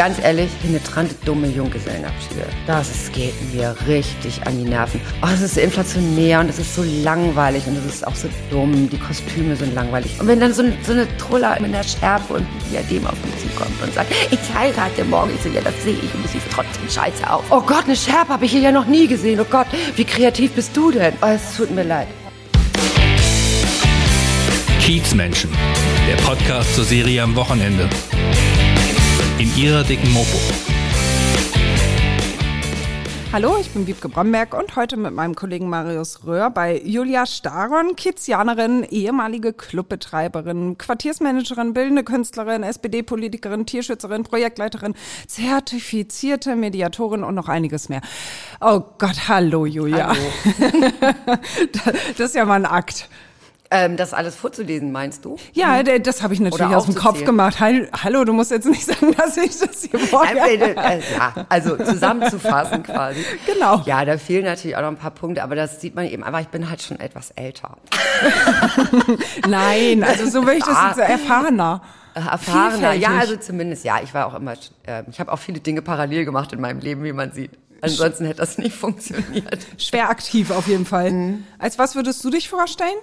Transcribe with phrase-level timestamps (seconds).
[0.00, 2.46] ganz ehrlich, penetrante, dumme Junggesellenabschiede.
[2.66, 4.98] Das geht mir richtig an die Nerven.
[5.20, 8.88] Oh, es ist inflationär und es ist so langweilig und es ist auch so dumm.
[8.88, 10.18] Die Kostüme sind langweilig.
[10.18, 13.52] Und wenn dann so, so eine Truller mit einer Schärpe und einem Diadem auf mich
[13.52, 15.32] zukommt und sagt, ich heirate morgen.
[15.34, 17.44] Ich so, ja, das sehe ich und es sieht trotzdem scheiße aus.
[17.50, 19.38] Oh Gott, eine Schärpe habe ich hier ja noch nie gesehen.
[19.38, 21.12] Oh Gott, wie kreativ bist du denn?
[21.20, 22.08] Oh, es tut mir leid.
[24.80, 25.50] Kiezmenschen,
[26.08, 27.86] der Podcast zur Serie am Wochenende.
[29.40, 30.38] In ihrer dicken Mopo.
[33.32, 37.96] Hallo, ich bin Wiebke Bromberg und heute mit meinem Kollegen Marius Röhr bei Julia Staron,
[37.96, 44.94] Kizianerin, ehemalige Clubbetreiberin, Quartiersmanagerin, bildende Künstlerin, SPD-Politikerin, Tierschützerin, Projektleiterin,
[45.26, 48.02] zertifizierte Mediatorin und noch einiges mehr.
[48.60, 50.08] Oh Gott, hallo Julia.
[50.08, 51.38] Hallo.
[52.18, 53.08] das ist ja mal ein Akt.
[53.72, 55.36] Ähm, das alles vorzulesen, meinst du?
[55.52, 56.02] Ja, mhm.
[56.02, 57.60] das habe ich natürlich aus dem Kopf gemacht.
[57.60, 60.40] Hallo, du musst jetzt nicht sagen, dass ich das hier vorher...
[60.50, 63.24] Äh, ja, also zusammenzufassen quasi.
[63.46, 63.82] Genau.
[63.86, 66.24] Ja, da fehlen natürlich auch noch ein paar Punkte, aber das sieht man eben.
[66.24, 67.76] Aber ich bin halt schon etwas älter.
[69.48, 71.82] Nein, also so will ich das jetzt erfahrener.
[72.14, 74.54] Äh, erfahrener, ja, also zumindest, ja, ich war auch immer,
[74.86, 77.52] äh, ich habe auch viele Dinge parallel gemacht in meinem Leben, wie man sieht.
[77.82, 79.66] Ansonsten hätte das nicht funktioniert.
[79.78, 81.10] Schwer aktiv auf jeden Fall.
[81.10, 81.44] Mhm.
[81.58, 82.96] Als was würdest du dich vorstellen?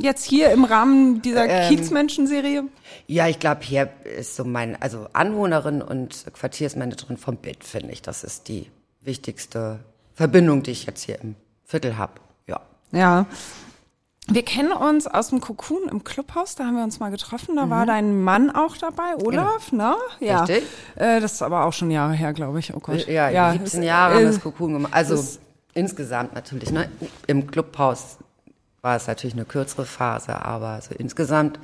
[0.00, 2.64] Jetzt hier im Rahmen dieser ähm, Kiezmenschen-Serie?
[3.08, 8.00] Ja, ich glaube, hier ist so mein, also Anwohnerin und Quartiersmanagerin vom BIT, finde ich.
[8.00, 9.80] Das ist die wichtigste
[10.14, 12.12] Verbindung, die ich jetzt hier im Viertel habe.
[12.46, 12.60] Ja.
[12.92, 13.26] Ja.
[14.30, 17.56] Wir kennen uns aus dem Cocoon im Clubhaus, da haben wir uns mal getroffen.
[17.56, 17.70] Da mhm.
[17.70, 19.92] war dein Mann auch dabei, Olaf, genau.
[19.92, 19.96] ne?
[20.20, 20.44] Ja.
[20.44, 20.68] Richtig.
[20.94, 22.72] Äh, das ist aber auch schon Jahre her, glaube ich.
[22.72, 23.08] Oh Gott.
[23.08, 24.92] Ja, ja 17 Jahre haben wir das Cocoon gemacht.
[24.94, 25.20] Also
[25.74, 26.88] insgesamt natürlich, ne?
[27.26, 28.18] Im Clubhaus
[28.82, 31.58] war es natürlich eine kürzere Phase, aber also insgesamt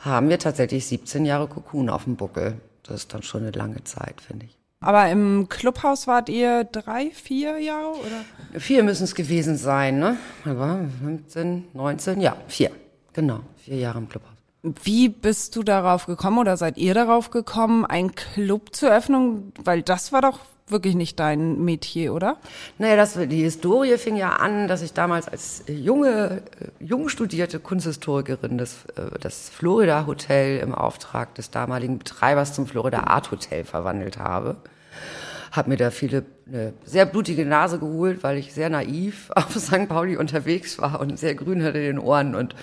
[0.00, 2.60] haben wir tatsächlich 17 Jahre Cocoon auf dem Buckel.
[2.82, 4.58] Das ist dann schon eine lange Zeit, finde ich.
[4.80, 8.60] Aber im Clubhaus wart ihr drei, vier Jahre oder?
[8.60, 10.18] Vier müssen es gewesen sein, ne?
[10.44, 12.70] Aber 15, 19, ja, vier.
[13.14, 14.30] Genau, vier Jahre im Clubhaus.
[14.62, 19.52] Wie bist du darauf gekommen oder seid ihr darauf gekommen, einen Club zu öffnen?
[19.62, 22.38] Weil das war doch wirklich nicht dein Metier, oder?
[22.78, 27.60] Naja, das, die Historie fing ja an, dass ich damals als junge, äh, jung studierte
[27.60, 33.64] Kunsthistorikerin das, äh, das Florida Hotel im Auftrag des damaligen Betreibers zum Florida Art Hotel
[33.64, 34.56] verwandelt habe.
[35.52, 39.88] Hab mir da viele eine sehr blutige Nase geholt, weil ich sehr naiv auf St.
[39.88, 42.54] Pauli unterwegs war und sehr grün hatte in den Ohren und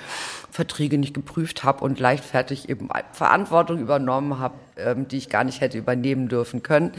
[0.50, 5.62] Verträge nicht geprüft habe und leichtfertig eben Verantwortung übernommen habe, ähm, die ich gar nicht
[5.62, 6.92] hätte übernehmen dürfen können.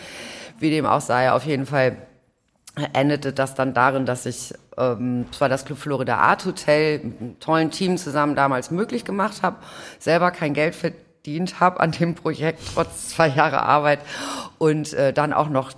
[0.62, 1.96] Wie dem auch sei, auf jeden Fall
[2.92, 7.40] endete das dann darin, dass ich ähm, zwar das Club Florida Art Hotel mit einem
[7.40, 9.56] tollen Team zusammen damals möglich gemacht habe,
[9.98, 13.98] selber kein Geld verdient habe an dem Projekt trotz zwei Jahre Arbeit
[14.58, 15.72] und äh, dann auch noch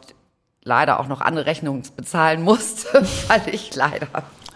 [0.63, 2.89] leider auch noch andere Rechnungen bezahlen musste,
[3.29, 4.07] weil ich leider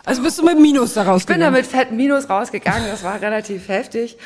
[0.05, 1.43] also bist du mit Minus da rausgegangen?
[1.43, 4.17] Ich bin da mit fetten Minus rausgegangen, das war relativ heftig.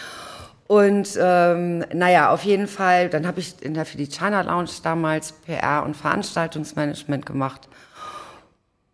[0.72, 5.82] Und ähm, naja, auf jeden Fall, dann habe ich in der, China Lounge damals PR
[5.84, 7.68] und Veranstaltungsmanagement gemacht.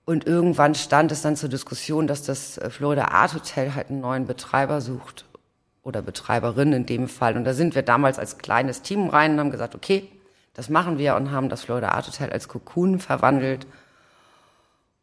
[0.04, 4.00] Und irgendwann stand es dann zur Diskussion, dass das äh, Florida Art Hotel halt einen
[4.00, 5.24] neuen Betreiber sucht.
[5.84, 7.36] Oder Betreiberin in dem Fall.
[7.36, 10.08] Und da sind wir damals als kleines Team rein und haben gesagt, okay,
[10.54, 13.68] das machen wir und haben das Florida Art Hotel als Cocoon verwandelt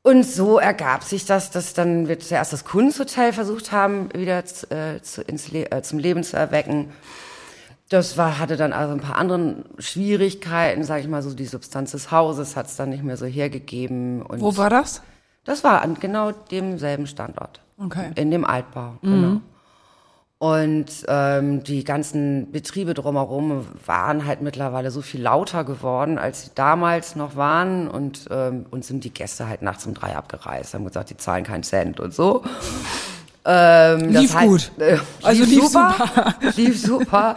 [0.05, 5.01] und so ergab sich das, dass dann wir zuerst das Kunsthotel versucht haben, wieder äh,
[5.01, 6.91] zu, Le äh, zum Leben zu erwecken.
[7.89, 11.89] Das war, hatte dann also ein paar andere Schwierigkeiten, sage ich mal so, die Substanz
[11.89, 14.21] des Hauses hat es dann nicht mehr so hergegeben.
[14.21, 15.01] Und Wo war das?
[15.43, 17.61] Das war an genau demselben Standort.
[17.79, 18.11] Okay.
[18.13, 19.09] In dem Altbau, mhm.
[19.09, 19.41] genau.
[20.45, 26.51] Und ähm, die ganzen Betriebe drumherum waren halt mittlerweile so viel lauter geworden, als sie
[26.53, 27.87] damals noch waren.
[27.87, 31.45] Und ähm, uns sind die Gäste halt nachts um drei abgereist, haben gesagt, die zahlen
[31.45, 32.43] keinen Cent und so.
[33.43, 34.71] Ähm, lief heißt, gut.
[34.77, 35.95] Äh, also lief super.
[35.97, 36.35] super.
[36.57, 37.35] lief super.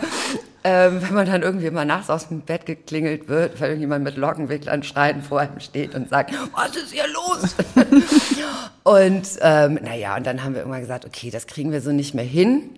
[0.63, 4.19] Ähm, wenn man dann irgendwie mal nachts aus dem Bett geklingelt wird, weil irgendjemand mit
[4.19, 7.57] Lockenwicklern schreien vor einem steht und sagt, was ist hier los?
[8.83, 12.13] und ähm, naja, und dann haben wir irgendwann gesagt, okay, das kriegen wir so nicht
[12.13, 12.78] mehr hin.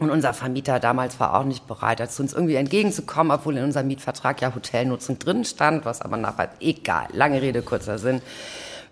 [0.00, 3.86] Und unser Vermieter damals war auch nicht bereit, dazu uns irgendwie entgegenzukommen, obwohl in unserem
[3.86, 7.06] Mietvertrag ja Hotelnutzung drin stand, was aber nachher egal.
[7.12, 8.22] Lange Rede, kurzer Sinn.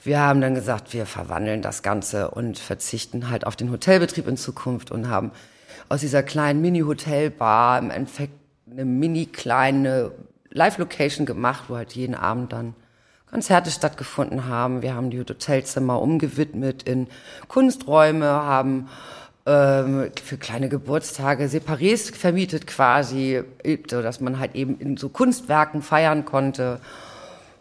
[0.04, 4.36] Wir haben dann gesagt, wir verwandeln das Ganze und verzichten halt auf den Hotelbetrieb in
[4.36, 5.32] Zukunft und haben
[5.88, 8.34] aus dieser kleinen Mini-Hotelbar im Endeffekt
[8.70, 10.12] eine mini-kleine
[10.50, 12.74] Live-Location gemacht, wo halt jeden Abend dann
[13.30, 14.82] Konzerte stattgefunden haben.
[14.82, 17.08] Wir haben die Hotelzimmer umgewidmet in
[17.48, 18.88] Kunsträume, haben
[19.48, 23.42] ähm, für kleine Geburtstage Separés vermietet quasi,
[23.90, 26.80] so dass man halt eben in so Kunstwerken feiern konnte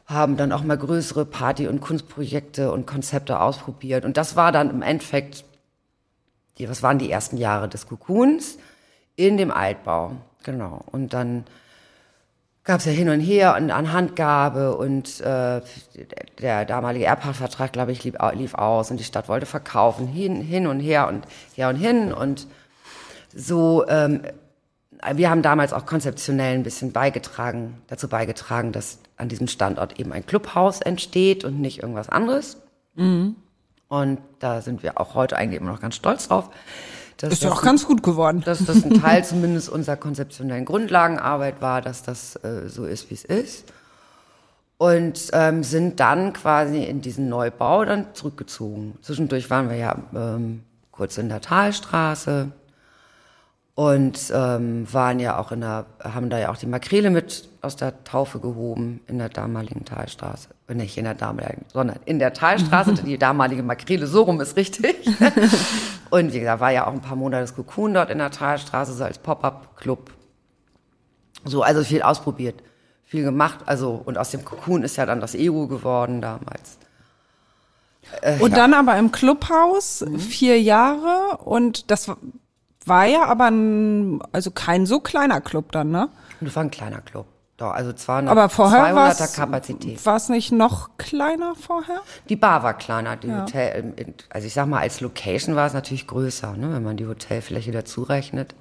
[0.08, 4.06] haben dann auch mal größere Party- und Kunstprojekte und Konzepte ausprobiert.
[4.06, 5.44] Und das war dann im Endeffekt,
[6.58, 8.58] die, was waren die ersten Jahre des Cocoons
[9.18, 10.14] in dem Altbau.
[10.44, 10.82] Genau.
[10.92, 11.44] Und dann
[12.68, 15.62] gab es ja hin und her und an Handgabe und äh,
[16.40, 20.68] der damalige Erbpachtvertrag, glaube ich, lief, lief aus und die Stadt wollte verkaufen, hin, hin
[20.68, 21.26] und her und
[21.56, 22.46] her und hin und
[23.34, 24.22] so ähm,
[25.14, 30.12] wir haben damals auch konzeptionell ein bisschen beigetragen, dazu beigetragen, dass an diesem Standort eben
[30.12, 32.58] ein Clubhaus entsteht und nicht irgendwas anderes.
[32.96, 33.36] Mhm.
[33.88, 36.50] Und da sind wir auch heute eigentlich immer noch ganz stolz drauf.
[37.18, 38.42] Dass ist ja auch ganz gut geworden.
[38.46, 43.16] Dass das ein Teil zumindest unserer konzeptionellen Grundlagenarbeit war, dass das äh, so ist, wie
[43.16, 43.74] es ist.
[44.78, 48.98] Und ähm, sind dann quasi in diesen Neubau dann zurückgezogen.
[49.02, 50.62] Zwischendurch waren wir ja ähm,
[50.92, 52.52] kurz in der Talstraße,
[53.78, 57.76] und ähm, waren ja auch in der, haben da ja auch die Makrele mit aus
[57.76, 60.50] der Taufe gehoben in der damaligen Talstraße.
[60.68, 64.58] Äh, nicht in der damaligen, sondern in der Talstraße, die damalige Makrele, so rum ist
[64.58, 64.96] richtig.
[66.10, 68.94] und wie gesagt, war ja auch ein paar Monate das Cocoon dort in der Talstraße,
[68.94, 70.10] so als Pop-Up-Club.
[71.46, 72.64] So, also viel ausprobiert,
[73.04, 73.60] viel gemacht.
[73.68, 76.80] Also, und aus dem Cocoon ist ja dann das EU geworden damals.
[78.24, 78.58] Äh, und ja.
[78.58, 80.18] dann aber im Clubhaus mhm.
[80.18, 82.10] vier Jahre und das
[82.88, 86.10] war ja aber ein, also kein so kleiner Club dann, ne?
[86.42, 87.26] Das war ein kleiner Club.
[87.58, 90.06] Doch, also 200, aber vorher 200er Kapazität.
[90.06, 92.02] War es nicht noch kleiner vorher?
[92.30, 93.16] Die Bar war kleiner.
[93.16, 93.42] Die ja.
[93.42, 93.96] Hotel,
[94.30, 97.72] also ich sag mal, als Location war es natürlich größer, ne, wenn man die Hotelfläche
[97.72, 98.54] dazu rechnet.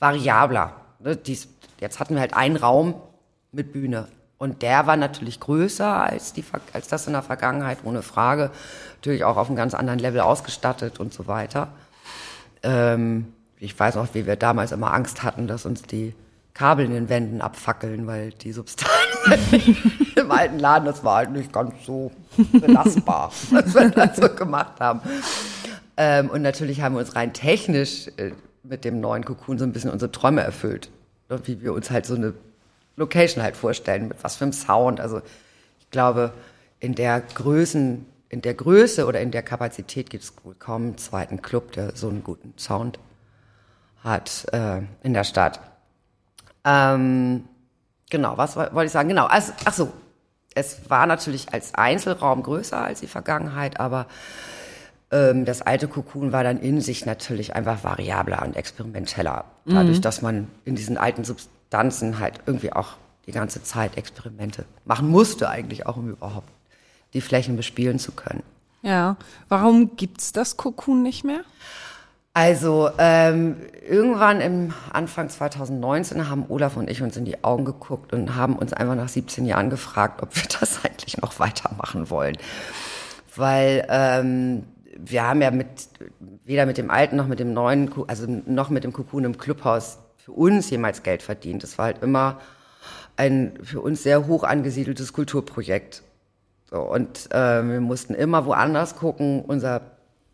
[0.00, 0.72] Variabler.
[0.98, 1.48] Ne, dies,
[1.78, 2.94] jetzt hatten wir halt einen Raum
[3.52, 4.08] mit Bühne.
[4.36, 8.50] Und der war natürlich größer als, die, als das in der Vergangenheit, ohne Frage.
[8.96, 11.68] Natürlich auch auf einem ganz anderen Level ausgestattet und so weiter.
[12.64, 16.14] Ähm, ich weiß auch, wie wir damals immer Angst hatten, dass uns die
[16.54, 18.90] Kabel in den Wänden abfackeln, weil die Substanz
[20.16, 22.10] im alten Laden, das war halt nicht ganz so
[22.52, 25.00] belastbar, was wir da so gemacht haben.
[25.96, 29.72] Ähm, und natürlich haben wir uns rein technisch äh, mit dem neuen Cocoon so ein
[29.72, 30.90] bisschen unsere Träume erfüllt.
[31.28, 32.34] Und wie wir uns halt so eine
[32.96, 35.00] Location halt vorstellen, mit was für einem Sound.
[35.00, 35.20] Also
[35.78, 36.32] ich glaube,
[36.80, 41.42] in der Größen, in der Größe oder in der Kapazität gibt es kaum einen zweiten
[41.42, 42.98] Club, der so einen guten Sound
[44.02, 45.60] hat äh, in der Stadt.
[46.64, 47.44] Ähm,
[48.10, 49.08] genau, was wollte ich sagen?
[49.08, 49.92] Genau, also, ach so,
[50.54, 54.06] es war natürlich als Einzelraum größer als die Vergangenheit, aber
[55.10, 59.44] ähm, das alte Kokun war dann in sich natürlich einfach variabler und experimenteller.
[59.64, 60.02] Dadurch, mhm.
[60.02, 62.94] dass man in diesen alten Substanzen halt irgendwie auch
[63.26, 66.48] die ganze Zeit Experimente machen musste, eigentlich auch, um überhaupt
[67.12, 68.42] die Flächen bespielen zu können.
[68.82, 69.16] Ja,
[69.48, 71.42] warum gibt's das Kokun nicht mehr?
[72.32, 73.56] Also ähm,
[73.88, 78.56] irgendwann im Anfang 2019 haben Olaf und ich uns in die Augen geguckt und haben
[78.56, 82.38] uns einfach nach 17 Jahren gefragt, ob wir das eigentlich noch weitermachen wollen.
[83.34, 84.64] Weil ähm,
[84.96, 85.88] wir haben ja mit
[86.44, 89.98] weder mit dem alten noch mit dem neuen, also noch mit dem Cocoon im Clubhaus
[90.16, 91.64] für uns jemals Geld verdient.
[91.64, 92.40] Das war halt immer
[93.16, 96.02] ein für uns sehr hoch angesiedeltes Kulturprojekt.
[96.70, 99.80] So, und äh, wir mussten immer woanders gucken, unser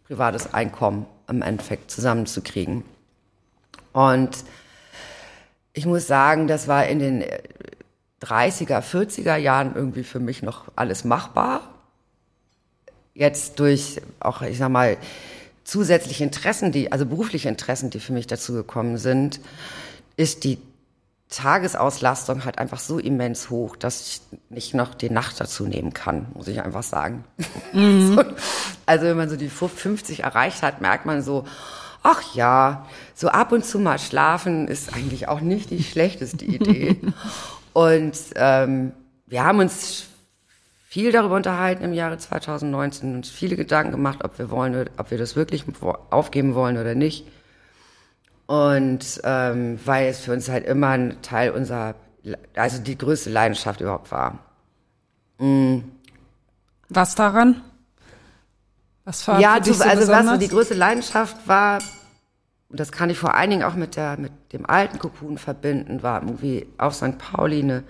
[0.04, 2.84] privates Einkommen im Endeffekt zusammenzukriegen.
[3.92, 4.44] Und
[5.72, 7.24] ich muss sagen, das war in den
[8.22, 11.60] 30er, 40er Jahren irgendwie für mich noch alles machbar.
[13.14, 14.96] Jetzt durch auch, ich sag mal,
[15.64, 19.40] zusätzliche Interessen, die, also berufliche Interessen, die für mich dazu gekommen sind,
[20.16, 20.58] ist die
[21.28, 26.26] Tagesauslastung halt einfach so immens hoch, dass ich nicht noch die Nacht dazu nehmen kann,
[26.34, 27.24] muss ich einfach sagen.
[27.72, 28.24] Mhm.
[28.86, 31.44] also wenn man so die 50 erreicht hat, merkt man so,
[32.04, 37.00] ach ja, so ab und zu mal schlafen ist eigentlich auch nicht die schlechteste Idee.
[37.72, 38.92] und ähm,
[39.26, 40.06] wir haben uns
[40.88, 45.18] viel darüber unterhalten im Jahre 2019, uns viele Gedanken gemacht, ob wir wollen, ob wir
[45.18, 45.64] das wirklich
[46.10, 47.26] aufgeben wollen oder nicht.
[48.46, 51.94] Und ähm, weil es für uns halt immer ein Teil unserer,
[52.54, 54.38] also die größte Leidenschaft überhaupt war.
[55.38, 55.84] Mhm.
[56.88, 57.60] Was daran?
[59.04, 60.32] Was war ja, dich so also besonders?
[60.34, 61.80] was die größte Leidenschaft war,
[62.68, 66.02] und das kann ich vor allen Dingen auch mit der mit dem alten Kokun verbinden,
[66.02, 67.18] war irgendwie auf St.
[67.18, 67.84] Pauli eine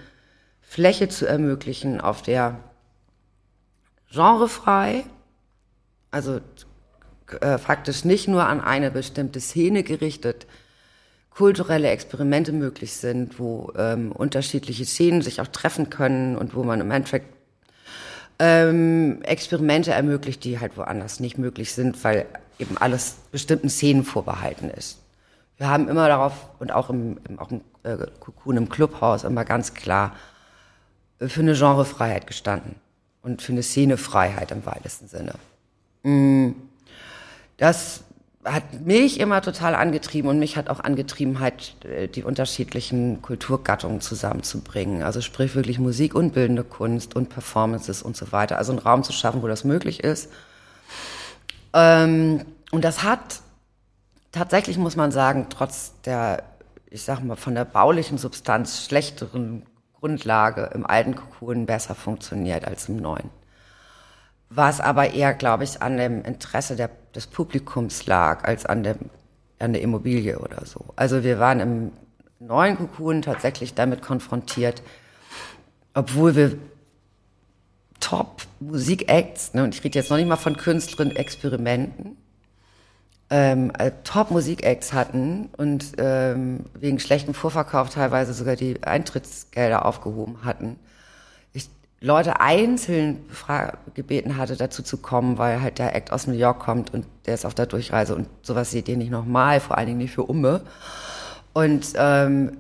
[0.61, 2.61] Fläche zu ermöglichen, auf der
[4.13, 5.05] genrefrei,
[6.11, 6.41] also
[7.41, 10.47] äh, faktisch nicht nur an eine bestimmte Szene gerichtet,
[11.31, 16.81] kulturelle Experimente möglich sind, wo ähm, unterschiedliche Szenen sich auch treffen können und wo man
[16.81, 17.27] im Endeffekt
[18.39, 22.27] ähm, Experimente ermöglicht, die halt woanders nicht möglich sind, weil
[22.59, 24.99] eben alles bestimmten Szenen vorbehalten ist.
[25.59, 29.45] Wir haben immer darauf und auch im, im, auch im äh, Cocoon im Clubhaus immer
[29.45, 30.15] ganz klar
[31.19, 32.77] äh, für eine Genrefreiheit gestanden
[33.23, 35.35] und für eine Szenefreiheit im weitesten Sinne.
[36.03, 36.51] Mm,
[37.57, 38.05] das
[38.47, 44.01] hat mich immer total angetrieben und mich hat auch angetrieben, halt äh, die unterschiedlichen Kulturgattungen
[44.01, 45.03] zusammenzubringen.
[45.03, 48.59] Also sprich wirklich Musik und bildende Kunst und Performances und so weiter.
[48.59, 50.31] Also einen Raum zu schaffen, wo das möglich ist.
[51.73, 53.41] Ähm, und das hat
[54.31, 56.45] tatsächlich, muss man sagen, trotz der,
[56.89, 59.65] ich sag mal, von der baulichen Substanz schlechteren
[59.99, 63.31] Grundlage im alten Kokon besser funktioniert als im neuen
[64.49, 68.97] was aber eher, glaube ich, an dem Interesse der, des Publikums lag, als an, dem,
[69.59, 70.85] an der Immobilie oder so.
[70.97, 71.93] Also wir waren im
[72.39, 74.83] neuen Kukun tatsächlich damit konfrontiert,
[75.95, 76.59] obwohl wir
[78.01, 82.17] Top-Musik-Acts, ne, und ich rede jetzt noch nicht mal von Künstlerinnen-Experimenten,
[83.31, 90.79] ähm, äh, Top-Musik-Acts hatten und ähm, wegen schlechtem Vorverkauf teilweise sogar die Eintrittsgelder aufgehoben hatten
[92.01, 93.25] Leute einzeln
[93.95, 97.35] gebeten hatte, dazu zu kommen, weil halt der Act aus New York kommt und der
[97.35, 100.25] ist auf der Durchreise und sowas seht ihr nicht nochmal, vor allen Dingen nicht für
[100.25, 100.61] Umme.
[101.55, 102.59] Und ähm,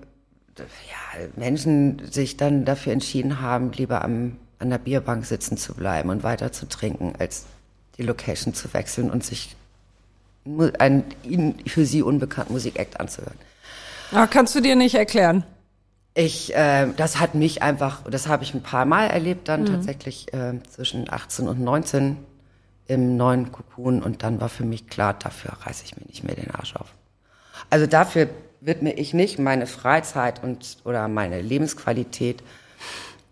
[0.58, 6.08] ja, Menschen sich dann dafür entschieden haben, lieber am, an der Bierbank sitzen zu bleiben
[6.08, 7.44] und weiter zu trinken, als
[7.98, 9.54] die Location zu wechseln und sich
[10.78, 13.36] einen ihnen für sie unbekannten Musikakt anzuhören.
[14.12, 15.44] Ja, kannst du dir nicht erklären?
[16.18, 19.66] Ich, äh, das hat mich einfach, das habe ich ein paar Mal erlebt, dann mhm.
[19.66, 22.16] tatsächlich äh, zwischen 18 und 19
[22.86, 26.34] im neuen Kokon und dann war für mich klar, dafür reiße ich mir nicht mehr
[26.34, 26.94] den Arsch auf.
[27.68, 28.30] Also dafür
[28.62, 32.42] widme ich nicht meine Freizeit und oder meine Lebensqualität,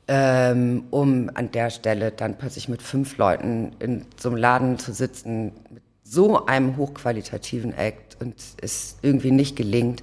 [0.07, 4.93] ähm, um an der Stelle dann plötzlich mit fünf Leuten in so einem Laden zu
[4.93, 10.03] sitzen, mit so einem hochqualitativen Act und es irgendwie nicht gelingt,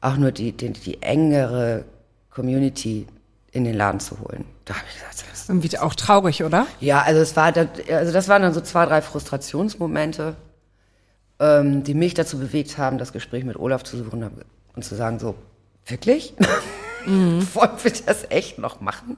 [0.00, 1.84] auch nur die, die, die engere
[2.36, 3.06] Community
[3.50, 4.44] in den Laden zu holen.
[4.66, 6.66] Da habe ich gesagt, das ist irgendwie auch traurig, oder?
[6.80, 10.36] Ja, also es war, also das waren dann so zwei, drei Frustrationsmomente,
[11.40, 14.30] ähm, die mich dazu bewegt haben, das Gespräch mit Olaf zu suchen
[14.74, 15.34] und zu sagen so,
[15.86, 16.34] wirklich?
[17.08, 17.46] Mhm.
[17.54, 19.16] Wollen wir das echt noch machen?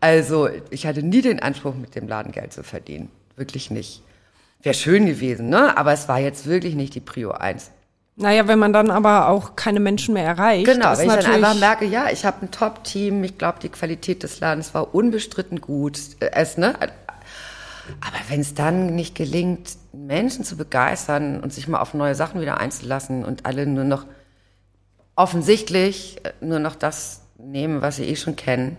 [0.00, 4.02] Also ich hatte nie den Anspruch, mit dem Laden Geld zu verdienen, wirklich nicht.
[4.62, 5.78] Wäre schön gewesen, ne?
[5.78, 7.70] Aber es war jetzt wirklich nicht die Prio eins.
[8.20, 10.66] Naja, wenn man dann aber auch keine Menschen mehr erreicht.
[10.66, 14.24] Genau, wenn ich dann einfach merke, ja, ich habe ein Top-Team, ich glaube, die Qualität
[14.24, 16.00] des Ladens war unbestritten gut.
[16.18, 16.74] Es, ne?
[16.80, 22.40] Aber wenn es dann nicht gelingt, Menschen zu begeistern und sich mal auf neue Sachen
[22.40, 24.04] wieder einzulassen und alle nur noch
[25.14, 28.76] offensichtlich äh, nur noch das nehmen, was sie eh schon kennen,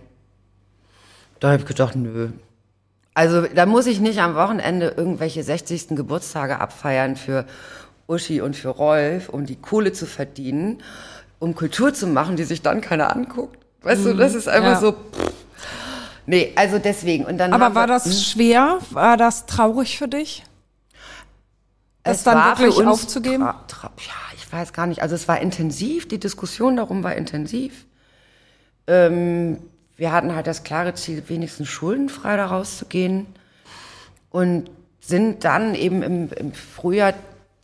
[1.40, 2.28] da habe ich gedacht, nö.
[3.14, 5.88] Also da muss ich nicht am Wochenende irgendwelche 60.
[5.90, 7.46] Geburtstage abfeiern für
[8.10, 10.82] Uschi und für Rolf, um die Kohle zu verdienen,
[11.38, 13.58] um Kultur zu machen, die sich dann keiner anguckt.
[13.82, 14.08] Weißt mhm.
[14.08, 14.80] du, das ist einfach ja.
[14.80, 14.92] so.
[14.92, 15.32] Pff.
[16.26, 17.24] Nee, also deswegen.
[17.24, 18.12] Und dann Aber war das mh.
[18.12, 18.18] Hm?
[18.18, 18.78] schwer?
[18.90, 20.44] War das traurig für dich?
[22.02, 23.42] Das es dann wirklich aufzugeben?
[23.42, 23.60] Ja,
[24.36, 25.02] ich weiß gar nicht.
[25.02, 27.86] Also es war intensiv, die Diskussion darum war intensiv.
[28.86, 29.58] Ähm,
[29.96, 33.26] wir hatten halt das klare Ziel, wenigstens schuldenfrei da rauszugehen.
[34.30, 37.14] Und sind dann eben im, im Frühjahr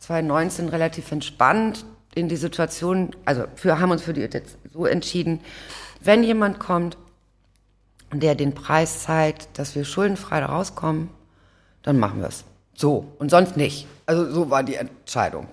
[0.07, 1.85] 2019 relativ entspannt
[2.15, 5.41] in die Situation, also für, haben uns für die jetzt so entschieden,
[6.01, 6.97] wenn jemand kommt,
[8.13, 11.09] der den Preis zeigt, dass wir schuldenfrei da rauskommen,
[11.83, 12.45] dann machen wir es.
[12.73, 13.05] So.
[13.19, 13.85] Und sonst nicht.
[14.05, 15.47] Also so war die Entscheidung.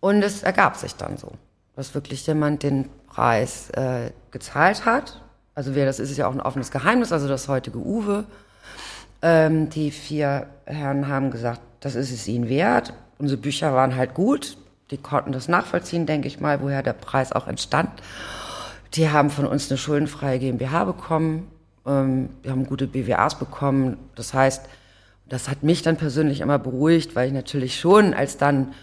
[0.00, 1.30] Und es ergab sich dann so,
[1.76, 5.22] dass wirklich jemand den Preis äh, gezahlt hat.
[5.54, 8.24] Also wir, das ist ja auch ein offenes Geheimnis, also das heutige Uwe.
[9.22, 14.14] Ähm, die vier Herren haben gesagt, das ist es ihnen wert unsere Bücher waren halt
[14.14, 14.56] gut.
[14.90, 17.90] Die konnten das nachvollziehen, denke ich mal, woher der Preis auch entstand.
[18.94, 21.48] Die haben von uns eine schuldenfreie GmbH bekommen.
[21.86, 23.98] Ähm, wir haben gute BWAs bekommen.
[24.16, 24.66] Das heißt,
[25.28, 28.74] das hat mich dann persönlich immer beruhigt, weil ich natürlich schon, als dann,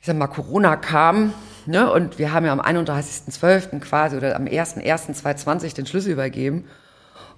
[0.00, 1.34] ich sag mal, Corona kam,
[1.66, 3.80] ne, und wir haben ja am 31.12.
[3.80, 6.64] quasi oder am 1.1.2020 den Schlüssel übergeben.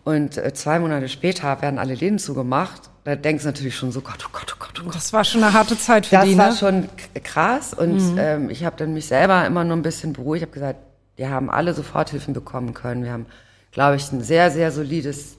[0.04, 4.00] Und äh, zwei Monate später werden alle Läden zugemacht da denkst du natürlich schon so,
[4.00, 4.94] Gott, oh Gott, oh Gott, oh Gott.
[4.94, 6.36] Das war schon eine harte Zeit für das die, ne?
[6.36, 6.88] Das war schon
[7.24, 8.18] krass und mhm.
[8.18, 10.42] ähm, ich habe dann mich selber immer nur ein bisschen beruhigt.
[10.42, 10.78] Ich habe gesagt,
[11.16, 13.04] wir haben alle Soforthilfen bekommen können.
[13.04, 13.26] Wir haben,
[13.72, 15.36] glaube ich, ein sehr, sehr solides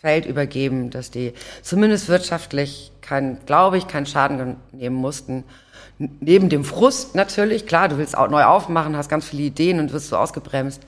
[0.00, 5.44] Feld übergeben, dass die zumindest wirtschaftlich kein, glaube ich, keinen Schaden nehmen mussten.
[5.98, 9.92] Neben dem Frust natürlich, klar, du willst auch neu aufmachen, hast ganz viele Ideen und
[9.92, 10.82] wirst so ausgebremst.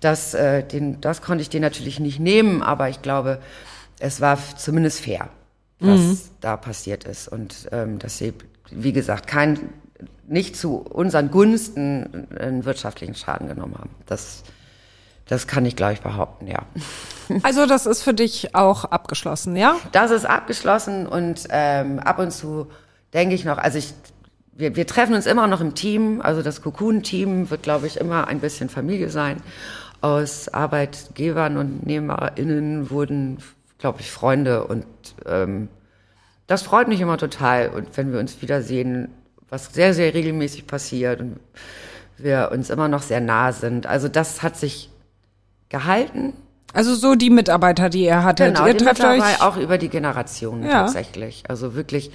[0.00, 3.40] Das, äh, den, das konnte ich dir natürlich nicht nehmen, aber ich glaube,
[3.98, 5.28] es war zumindest fair.
[5.78, 6.18] was mhm.
[6.40, 7.28] da passiert ist.
[7.28, 8.34] Und ähm, dass sie,
[8.70, 9.70] wie gesagt, kein,
[10.26, 13.90] nicht zu unseren Gunsten einen wirtschaftlichen Schaden genommen haben.
[14.06, 14.42] Das,
[15.26, 16.62] das kann ich, glaube ich, behaupten, ja.
[17.42, 19.76] Also das ist für dich auch abgeschlossen, ja?
[19.90, 22.68] Das ist abgeschlossen und ähm, ab und zu
[23.12, 23.94] denke ich noch, also ich,
[24.52, 28.28] wir, wir treffen uns immer noch im Team, also das Cocoon-Team wird, glaube ich, immer
[28.28, 29.42] ein bisschen Familie sein.
[30.02, 33.38] Aus Arbeitgebern und NehmerInnen wurden,
[33.78, 34.86] glaube ich, Freunde und
[35.26, 35.68] ähm,
[36.46, 37.70] das freut mich immer total.
[37.70, 39.08] Und wenn wir uns wiedersehen,
[39.48, 41.40] was sehr, sehr regelmäßig passiert und
[42.18, 43.86] wir uns immer noch sehr nah sind.
[43.86, 44.90] Also das hat sich
[45.68, 46.32] gehalten.
[46.72, 48.54] Also so die Mitarbeiter, die ihr hattet.
[48.54, 50.82] Genau, ihr trefft euch auch über die Generationen ja.
[50.82, 51.44] tatsächlich.
[51.48, 52.10] Also wirklich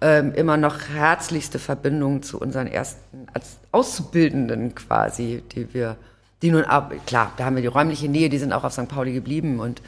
[0.00, 3.26] ähm, immer noch herzlichste Verbindung zu unseren ersten
[3.72, 5.96] Auszubildenden quasi, die wir,
[6.42, 8.88] die nun ab, klar, da haben wir die räumliche Nähe, die sind auch auf St.
[8.88, 9.82] Pauli geblieben und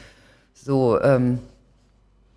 [0.53, 1.39] so ähm,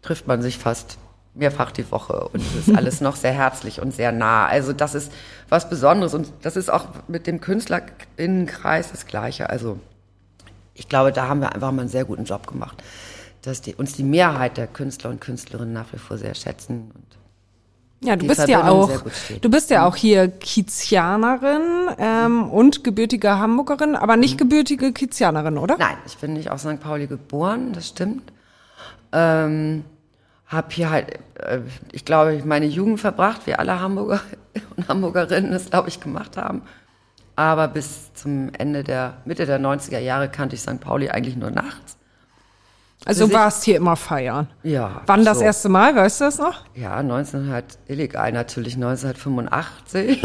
[0.03, 0.99] trifft man sich fast
[1.35, 4.47] mehrfach die Woche und es ist alles noch sehr herzlich und sehr nah.
[4.47, 5.13] Also das ist
[5.49, 9.51] was Besonderes und das ist auch mit dem Künstlerinnenkreis das Gleiche.
[9.51, 9.79] Also
[10.75, 12.83] ich glaube, da haben wir einfach mal einen sehr guten Job gemacht,
[13.43, 16.91] dass die, uns die Mehrheit der Künstler und Künstlerinnen nach wie vor sehr schätzen.
[16.95, 17.19] Und
[18.05, 18.91] ja, du bist ja auch,
[19.41, 24.39] du bist ja auch hier Kizianerin ähm, und gebürtige Hamburgerin, aber nicht mhm.
[24.39, 25.77] gebürtige Kizianerin, oder?
[25.79, 26.81] Nein, ich bin nicht aus St.
[26.81, 28.33] Pauli geboren, das stimmt.
[29.13, 29.85] Ähm,
[30.47, 31.61] habe hier halt, äh,
[31.93, 34.21] ich glaube, meine Jugend verbracht, wie alle Hamburger
[34.77, 36.63] und Hamburgerinnen es, glaube ich, gemacht haben.
[37.37, 40.81] Aber bis zum Ende der, Mitte der 90er Jahre kannte ich St.
[40.81, 41.97] Pauli eigentlich nur nachts.
[43.07, 44.49] Also du warst hier immer feiern?
[44.63, 45.03] Ja.
[45.07, 45.27] Wann so.
[45.27, 46.65] das erste Mal, weißt du das noch?
[46.75, 50.23] Ja, 1900, illegal natürlich, 1985.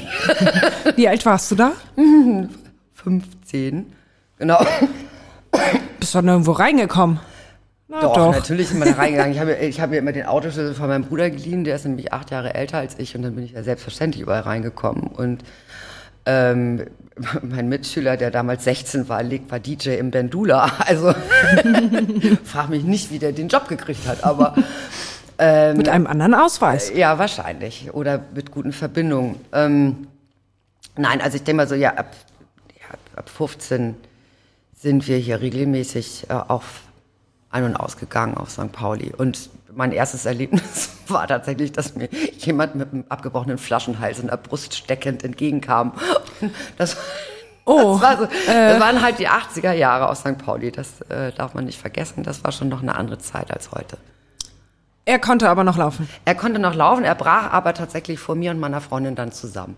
[0.96, 1.72] Wie alt warst du da?
[2.94, 3.86] 15,
[4.38, 4.66] genau.
[6.00, 7.20] Bist du nirgendwo reingekommen?
[7.88, 9.34] Na, doch, doch, natürlich immer da reingegangen.
[9.34, 12.14] Ich habe ich hab mir immer den Autoschlüssel von meinem Bruder geliehen, der ist nämlich
[12.14, 15.08] acht Jahre älter als ich und dann bin ich ja selbstverständlich überall reingekommen.
[15.08, 15.44] Und
[16.26, 16.86] ähm,
[17.42, 20.72] mein Mitschüler, der damals 16 war, war DJ im Bendula.
[20.86, 21.14] Also
[22.46, 24.56] frag mich nicht, wie der den Job gekriegt hat, aber
[25.38, 26.92] ähm, mit einem anderen Ausweis.
[26.94, 29.40] Ja, wahrscheinlich oder mit guten Verbindungen.
[29.54, 30.08] Ähm,
[30.98, 32.16] nein, also ich denke mal so, ja ab,
[32.80, 33.96] ja, ab 15
[34.76, 36.82] sind wir hier regelmäßig äh, auf
[37.50, 38.72] ein- und ausgegangen auf St.
[38.72, 39.14] Pauli.
[39.18, 44.38] Und mein erstes Erlebnis war tatsächlich, dass mir jemand mit einem abgebrochenen Flaschenhals in der
[44.38, 45.94] Brust steckend entgegenkam.
[46.78, 46.96] Das,
[47.66, 50.38] oh, das, war so, äh, das waren halt die 80er Jahre aus St.
[50.38, 50.72] Pauli.
[50.72, 52.24] Das äh, darf man nicht vergessen.
[52.24, 53.98] Das war schon noch eine andere Zeit als heute.
[55.04, 56.08] Er konnte aber noch laufen.
[56.24, 59.76] Er konnte noch laufen, er brach aber tatsächlich vor mir und meiner Freundin dann zusammen.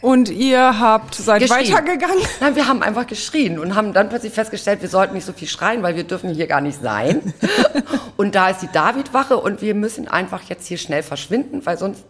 [0.00, 1.72] Und ihr habt seid geschrien.
[1.72, 2.22] weitergegangen?
[2.40, 5.48] Nein, wir haben einfach geschrien und haben dann plötzlich festgestellt, wir sollten nicht so viel
[5.48, 7.32] schreien, weil wir dürfen hier gar nicht sein.
[8.16, 12.04] und da ist die Davidwache und wir müssen einfach jetzt hier schnell verschwinden, weil sonst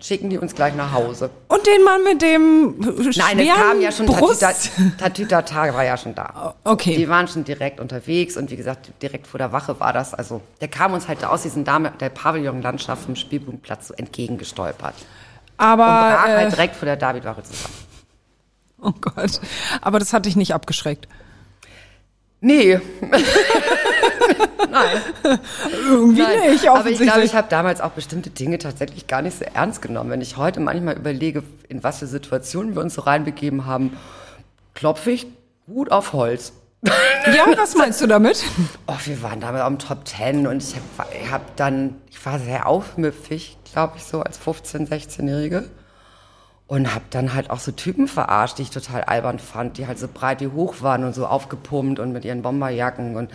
[0.00, 1.30] schicken die uns gleich nach Hause.
[1.48, 4.44] Und den Mann mit dem Nein, es kam ja schon Brust?
[4.98, 6.54] Tatüta Tag war ja schon da.
[6.64, 6.96] Okay.
[6.96, 10.14] Die waren schon direkt unterwegs und wie gesagt, direkt vor der Wache war das.
[10.14, 14.94] Also der kam uns halt aus diesem Dame, der Pavillonlandschaft vom Spielpunktplatz so entgegengestolpert.
[15.56, 17.74] Aber und brach äh, halt direkt vor der Davidwache zusammen.
[18.80, 19.40] Oh Gott.
[19.80, 21.08] Aber das hat dich nicht abgeschreckt.
[22.40, 22.78] Nee.
[24.70, 25.02] Nein.
[25.88, 26.50] Irgendwie Nein.
[26.50, 26.68] nicht.
[26.68, 30.10] Aber ich glaube, ich habe damals auch bestimmte Dinge tatsächlich gar nicht so ernst genommen.
[30.10, 33.96] Wenn ich heute manchmal überlege, in was für Situationen wir uns so reinbegeben haben,
[34.74, 35.26] klopfe ich
[35.66, 36.52] gut auf Holz.
[36.82, 38.44] Ja, was meinst du damit?
[38.86, 42.66] Oh, wir waren damals am Top Ten und ich habe hab dann, ich war sehr
[42.66, 45.68] aufmüpfig, glaube ich, so als 15-, 16-Jährige.
[46.66, 49.98] Und habe dann halt auch so Typen verarscht, die ich total albern fand, die halt
[49.98, 53.30] so breit wie hoch waren und so aufgepumpt und mit ihren Bomberjacken und,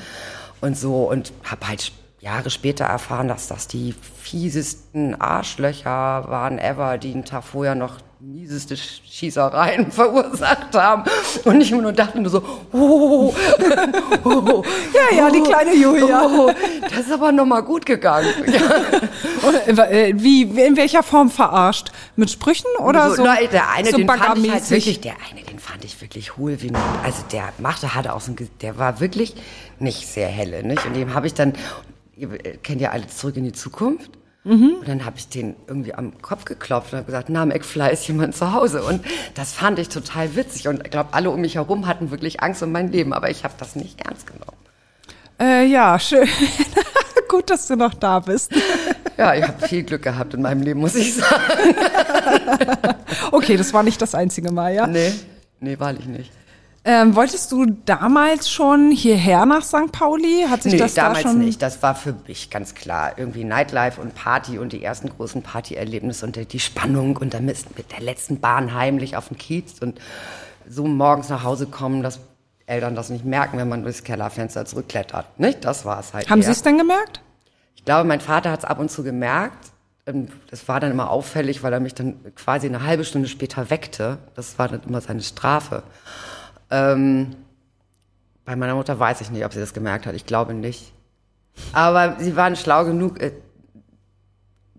[0.60, 1.08] und so.
[1.10, 7.24] Und habe halt Jahre später erfahren, dass das die fiesesten Arschlöcher waren ever, die einen
[7.24, 11.04] Tag vorher noch mieseste Schießereien verursacht haben.
[11.44, 13.34] Und ich immer nur dachte nur so, oh, oh,
[14.24, 16.28] oh ja, ja, die kleine Julia.
[16.28, 18.30] Oh, das ist aber nochmal gut gegangen.
[19.42, 19.86] Ja.
[19.86, 21.92] Äh, wie, in welcher Form verarscht?
[22.16, 23.18] Mit Sprüchen oder so?
[23.18, 26.00] so na, der eine, so den fand ich halt wirklich, der eine, den fand ich
[26.00, 26.72] wirklich hohl wie,
[27.04, 29.36] also der machte, hatte auch so ein, der war wirklich
[29.80, 30.86] nicht sehr helle, nicht?
[30.86, 31.54] Und dem habe ich dann,
[32.16, 32.30] ihr
[32.62, 34.12] kennt ja alle zurück in die Zukunft?
[34.44, 34.78] Mhm.
[34.80, 38.08] Und dann habe ich den irgendwie am Kopf geklopft und habe gesagt, na, McFly ist
[38.08, 38.84] jemand zu Hause.
[38.84, 40.68] Und das fand ich total witzig.
[40.68, 43.44] Und ich glaube, alle um mich herum hatten wirklich Angst um mein Leben, aber ich
[43.44, 44.58] habe das nicht ernst genommen.
[45.40, 46.28] Äh, ja, schön.
[47.28, 48.52] Gut, dass du noch da bist.
[49.18, 51.76] Ja, ich habe viel Glück gehabt in meinem Leben, muss ich sagen.
[53.32, 54.88] okay, das war nicht das einzige Mal, ja?
[54.88, 55.14] Nee,
[55.60, 56.32] nee, wahrlich nicht.
[56.84, 59.92] Ähm, wolltest du damals schon hierher nach St.
[59.92, 60.46] Pauli?
[60.50, 61.62] Hat sich nee, das da damals schon nicht.
[61.62, 63.14] Das war für mich ganz klar.
[63.18, 67.92] Irgendwie Nightlife und Party und die ersten großen Partyerlebnisse und die Spannung und dann mit
[67.92, 70.00] der letzten Bahn heimlich auf den Kiez und
[70.68, 72.20] so morgens nach Hause kommen, dass
[72.66, 75.40] Eltern das nicht merken, wenn man durchs Kellerfenster zurückklettert.
[75.40, 75.64] Nicht?
[75.66, 76.30] Das war es halt.
[76.32, 76.42] Haben.
[76.42, 77.22] Sie es denn gemerkt?
[77.76, 79.72] Ich glaube, mein Vater hat es ab und zu gemerkt.
[80.08, 83.70] Ähm, Das war dann immer auffällig, weil er mich dann quasi eine halbe Stunde später
[83.70, 84.18] weckte.
[84.34, 85.84] Das war dann immer seine Strafe.
[86.72, 87.36] Ähm,
[88.46, 90.16] bei meiner Mutter weiß ich nicht, ob sie das gemerkt hat.
[90.16, 90.94] Ich glaube nicht.
[91.74, 93.34] Aber sie waren schlau genug, äh,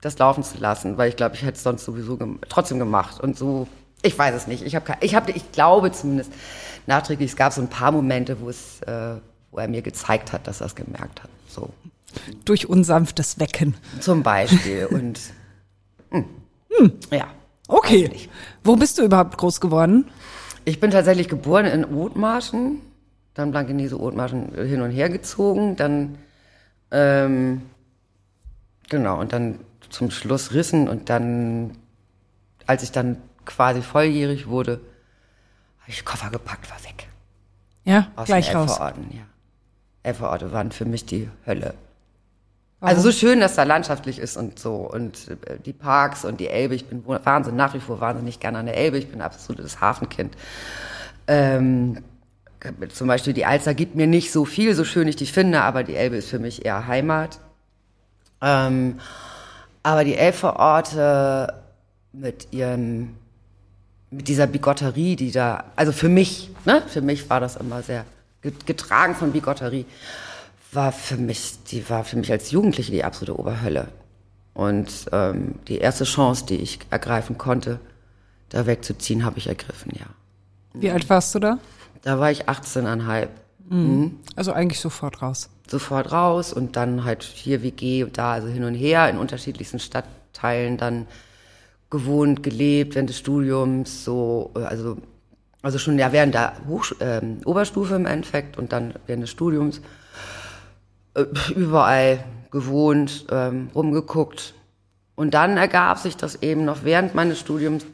[0.00, 3.20] das laufen zu lassen, weil ich glaube, ich hätte es sonst sowieso gem trotzdem gemacht.
[3.20, 3.68] Und so,
[4.02, 4.64] ich weiß es nicht.
[4.64, 6.32] Ich habe, ich habe, ich glaube zumindest
[6.86, 9.16] nachträglich, es gab so ein paar Momente, wo es, äh,
[9.50, 11.30] wo er mir gezeigt hat, dass er es gemerkt hat.
[11.46, 11.70] So.
[12.44, 13.74] Durch unsanftes Wecken.
[14.00, 14.86] Zum Beispiel.
[14.86, 15.20] Und
[16.10, 16.92] hm.
[17.10, 17.28] ja.
[17.68, 18.28] Okay.
[18.64, 20.10] Wo bist du überhaupt groß geworden?
[20.64, 22.80] Ich bin tatsächlich geboren in Othmarschen,
[23.34, 26.18] dann Blankenese Othmarschen hin und her gezogen, dann
[26.90, 27.62] ähm,
[28.88, 31.76] genau und dann zum Schluss Rissen und dann,
[32.66, 34.80] als ich dann quasi volljährig wurde,
[35.80, 37.08] habe ich Koffer gepackt, war weg.
[37.84, 38.70] Ja, Aus gleich den raus.
[38.70, 39.22] Elferorten, ja.
[40.04, 41.74] Elferorte waren für mich die Hölle.
[42.82, 46.48] Also so schön, dass da landschaftlich ist und so und äh, die Parks und die
[46.48, 46.74] Elbe.
[46.74, 48.98] Ich bin wahnsinnig, nach wie vor wahnsinnig gerne an der Elbe.
[48.98, 50.36] Ich bin ein absolutes Hafenkind.
[51.28, 52.02] Ähm,
[52.92, 55.84] zum Beispiel die Alster gibt mir nicht so viel, so schön ich die finde, aber
[55.84, 57.38] die Elbe ist für mich eher Heimat.
[58.40, 58.98] Ähm,
[59.84, 61.62] aber die Elferorte
[62.12, 63.14] mit ihrem,
[64.10, 68.04] mit dieser Bigotterie, die da, also für mich, ne, für mich war das immer sehr
[68.42, 69.86] get- getragen von Bigotterie,
[70.72, 73.88] war für mich, die war für mich als Jugendliche die absolute Oberhölle.
[74.54, 77.78] Und ähm, die erste Chance, die ich ergreifen konnte,
[78.48, 80.06] da wegzuziehen, habe ich ergriffen, ja.
[80.74, 81.58] Wie alt warst du da?
[82.02, 83.28] Da war ich 18,5.
[84.36, 85.48] Also eigentlich sofort raus.
[85.70, 89.78] sofort raus und dann halt hier WG und da, also hin und her in unterschiedlichsten
[89.78, 91.06] Stadtteilen dann
[91.88, 94.98] gewohnt, gelebt während des Studiums, so, also,
[95.62, 99.80] also schon ja während der Hochsch ähm, Oberstufe im Endeffekt und dann während des Studiums
[101.54, 104.54] überall gewohnt, ähm, rumgeguckt.
[105.14, 107.84] Und dann ergab sich das eben noch während meines Studiums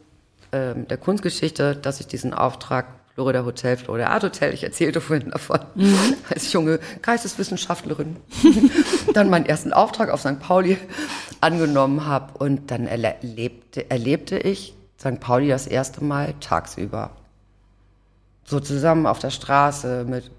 [0.53, 5.31] ähm, der Kunstgeschichte, dass ich diesen Auftrag Florida Hotel, Florida Art Hotel, ich erzählte vorhin
[5.31, 5.59] davon,
[6.31, 8.17] als junge Geisteswissenschaftlerin,
[9.13, 10.39] dann meinen ersten Auftrag auf St.
[10.39, 10.79] Pauli
[11.41, 15.19] angenommen habe und dann erlebte, erlebte ich St.
[15.19, 17.11] Pauli das erste Mal tagsüber.
[18.45, 20.31] So zusammen auf der Straße mit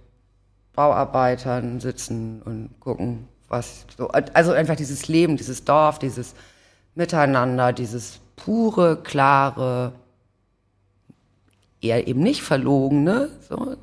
[0.79, 6.35] Bauarbeitern sitzen und gucken, was so, also einfach dieses Leben, dieses Dorf, dieses
[6.95, 9.91] Miteinander, dieses pure, klare,
[11.81, 13.75] eher eben nicht verlogene, so,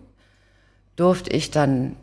[0.96, 1.96] durfte ich dann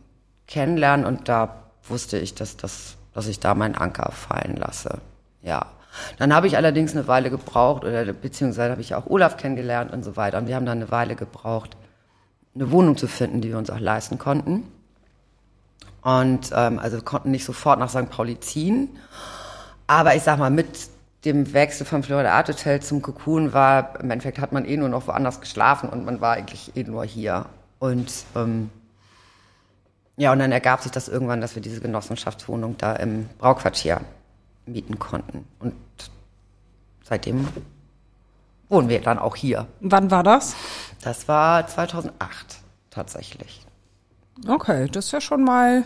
[0.46, 5.00] kennenlernen und da wusste ich, dass, das, dass ich da meinen Anker fallen lasse.
[5.42, 5.72] Ja.
[6.20, 10.04] Dann habe ich allerdings eine Weile gebraucht, oder beziehungsweise habe ich auch Olaf kennengelernt und
[10.04, 10.38] so weiter.
[10.38, 11.78] Und wir haben dann eine Weile gebraucht,
[12.54, 14.68] eine Wohnung zu finden, die wir uns auch leisten konnten.
[16.04, 18.10] Und ähm, also konnten nicht sofort nach St.
[18.10, 18.90] Pauli ziehen.
[19.88, 20.90] Aber ich sag mal, mit
[21.26, 24.90] dem Wechsel vom Florida Art Hotel zum Cocoon war, im Endeffekt hat man eh nur
[24.90, 27.46] noch woanders geschlafen und man war eigentlich eh nur hier.
[27.80, 28.70] Und ähm,
[30.18, 34.02] ja, und dann ergab sich das irgendwann, dass wir diese Genossenschaftswohnung da im Brauquartier
[34.66, 35.48] mieten konnten.
[35.60, 35.74] Und
[37.04, 37.48] seitdem
[38.70, 39.68] wohnen wir dann auch hier.
[39.80, 40.56] Wann war das?
[41.02, 43.63] Das war 2008 tatsächlich.
[44.48, 45.84] Okay, das ist ja schon mal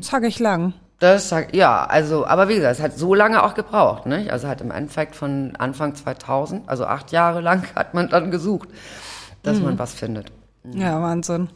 [0.00, 0.74] zackig lang.
[0.98, 4.26] Das sag, ja, also, aber wie gesagt, es hat so lange auch gebraucht, ne?
[4.30, 8.68] Also hat im Endeffekt von Anfang 2000, also acht Jahre lang, hat man dann gesucht,
[9.42, 10.32] dass man was findet.
[10.72, 11.50] Ja, Wahnsinn.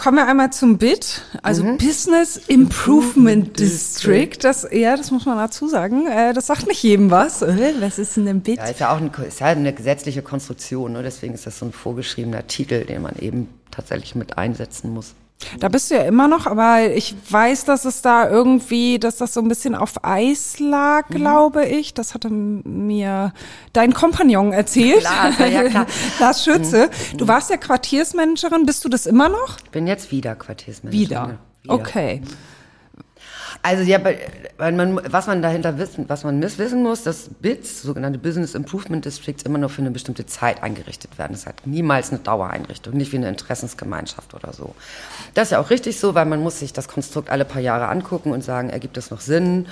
[0.00, 4.30] Kommen wir einmal zum BIT, also Business Improvement District.
[4.40, 6.06] Das, ja, das muss man dazu sagen.
[6.06, 7.42] Äh, das sagt nicht jedem was.
[7.42, 8.56] Äh, Was ist denn ein BIT?
[8.56, 11.02] Ja, ist ja auch eine, ist ja eine gesetzliche Konstruktion, ne?
[11.02, 15.14] deswegen ist das so ein vorgeschriebener Titel, den man eben tatsächlich mit einsetzen muss.
[15.58, 19.34] Da bist du ja immer noch, aber ich weiß, dass es da irgendwie, dass das
[19.34, 21.94] so ein bisschen auf Eis lag, glaube ich.
[21.94, 23.32] Das hatte mir
[23.72, 25.02] dein Kompagnon erzählt.
[25.02, 25.86] Lars, ja, klar.
[26.20, 26.90] Lars Schütze.
[27.16, 28.66] Du warst ja Quartiersmanagerin.
[28.66, 29.58] Bist du das immer noch?
[29.64, 31.00] Ich bin jetzt wieder Quartiersmanagerin.
[31.08, 31.38] Wieder.
[31.64, 31.72] ja.
[31.74, 32.22] Okay.
[33.62, 33.98] Also ja,
[34.56, 39.04] weil man, was man dahinter wissen, was man wissen muss, dass BITS, sogenannte Business Improvement
[39.04, 41.32] Districts, immer nur für eine bestimmte Zeit eingerichtet werden.
[41.32, 44.74] Das hat niemals eine Dauereinrichtung, nicht wie eine Interessensgemeinschaft oder so.
[45.34, 47.88] Das ist ja auch richtig so, weil man muss sich das Konstrukt alle paar Jahre
[47.88, 49.66] angucken und sagen, ergibt es noch Sinn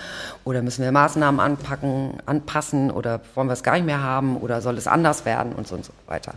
[0.45, 4.61] oder müssen wir Maßnahmen anpacken, anpassen oder wollen wir es gar nicht mehr haben oder
[4.61, 6.35] soll es anders werden und so und so weiter.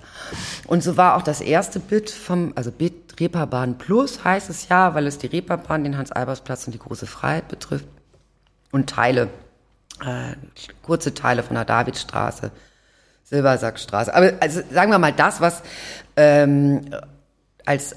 [0.68, 4.96] Und so war auch das erste BIT vom, also BIT Reeperbahn Plus heißt es ja,
[4.96, 7.88] weil es die Reeperbahn, den Hans-Albers-Platz und die Große Freiheit betrifft
[8.72, 9.30] und Teile,
[10.06, 10.36] äh,
[10.82, 12.52] kurze Teile von der Davidstraße,
[13.24, 14.14] Silbersackstraße.
[14.14, 15.62] Aber also sagen wir mal das, was
[16.16, 16.90] ähm,
[17.66, 17.96] als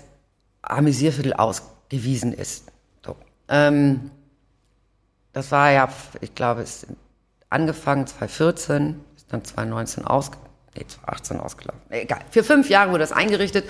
[0.63, 2.71] Amüsierviertel ausgewiesen ist.
[3.05, 3.17] So.
[3.49, 4.11] Ähm,
[5.33, 5.89] das war ja,
[6.21, 6.87] ich glaube, es ist
[7.51, 10.31] angefangen 2014, ist dann 2019 aus,
[10.77, 11.83] nee, 2018 ausgelaufen.
[11.91, 12.21] Egal.
[12.31, 13.65] Für fünf Jahre wurde das eingerichtet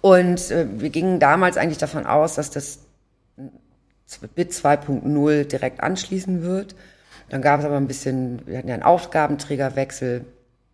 [0.00, 2.80] und äh, wir gingen damals eigentlich davon aus, dass das
[4.34, 6.74] BIT 2.0 direkt anschließen wird.
[7.30, 10.24] Dann gab es aber ein bisschen, wir hatten ja einen Aufgabenträgerwechsel.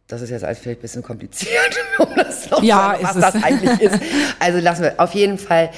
[0.08, 3.44] Das ist jetzt alles vielleicht ein bisschen kompliziert, um das noch ja, sagen, was das
[3.44, 4.02] eigentlich ist.
[4.40, 5.70] Also lassen wir, auf jeden Fall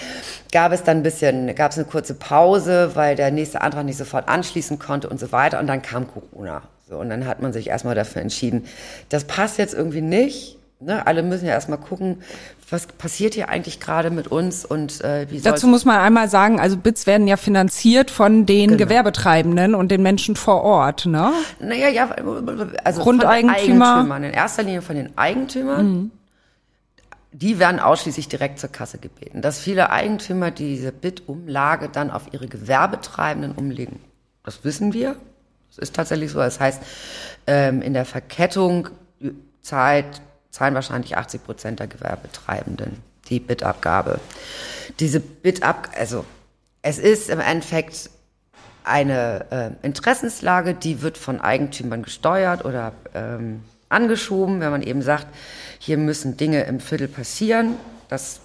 [0.51, 3.99] gab es dann ein bisschen, gab es eine kurze Pause, weil der nächste Antrag nicht
[3.99, 5.61] sofort anschließen konnte und so weiter.
[5.61, 6.63] Und dann kam Corona.
[6.89, 8.67] So, und dann hat man sich erstmal dafür entschieden,
[9.09, 12.23] das passt jetzt irgendwie nicht ne, alle müssen ja erstmal gucken,
[12.73, 16.59] was passiert hier eigentlich gerade mit uns und äh, wie Dazu muss man einmal sagen,
[16.59, 18.79] also Bits werden ja finanziert von den genau.
[18.79, 21.33] Gewerbetreibenden und den Menschen vor Ort, ne?
[21.61, 22.11] Naja, ja,
[22.83, 23.85] also Grundeigentümer.
[23.85, 25.87] Von Eigentümern, in erster Linie von den Eigentümern.
[25.87, 26.11] Mhm.
[27.35, 29.41] Die werden ausschließlich direkt zur Kasse gebeten.
[29.41, 34.01] Dass viele Eigentümer diese Bit-Umlage dann auf ihre Gewerbetreibenden umlegen,
[34.45, 35.17] das wissen wir.
[35.69, 36.39] Das ist tatsächlich so.
[36.39, 36.83] Das heißt,
[37.47, 38.89] ähm, in der Verkettung
[39.63, 40.21] zahlt
[40.53, 44.21] zahlen wahrscheinlich 80 Prozent der Gewerbetreibenden die Bitabgabe.
[45.01, 46.25] Diese Bitab, also
[46.83, 48.11] es ist im Endeffekt
[48.85, 55.27] eine äh, Interessenslage, die wird von Eigentümern gesteuert oder ähm, angeschoben, wenn man eben sagt,
[55.79, 57.77] hier müssen Dinge im Viertel passieren.
[58.09, 58.41] Das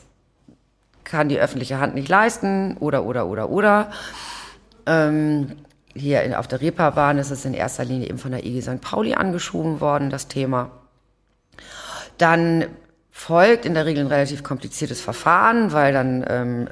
[1.04, 3.92] kann die öffentliche Hand nicht leisten oder oder oder oder.
[4.86, 5.58] Ähm,
[5.94, 8.82] hier in, auf der Reeperbahn ist es in erster Linie eben von der IG St.
[8.82, 10.72] Pauli angeschoben worden, das Thema.
[12.18, 12.66] Dann
[13.12, 16.70] folgt in der Regel ein relativ kompliziertes Verfahren, weil dann ähm,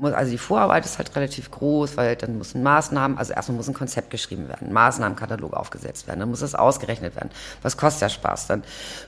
[0.00, 3.68] muss, also die Vorarbeit ist halt relativ groß, weil dann müssen Maßnahmen, also erstmal muss
[3.68, 7.30] ein Konzept geschrieben werden, ein Maßnahmenkatalog aufgesetzt werden, dann muss das ausgerechnet werden.
[7.62, 8.46] Was kostet der Spaß?
[8.46, 8.64] Dann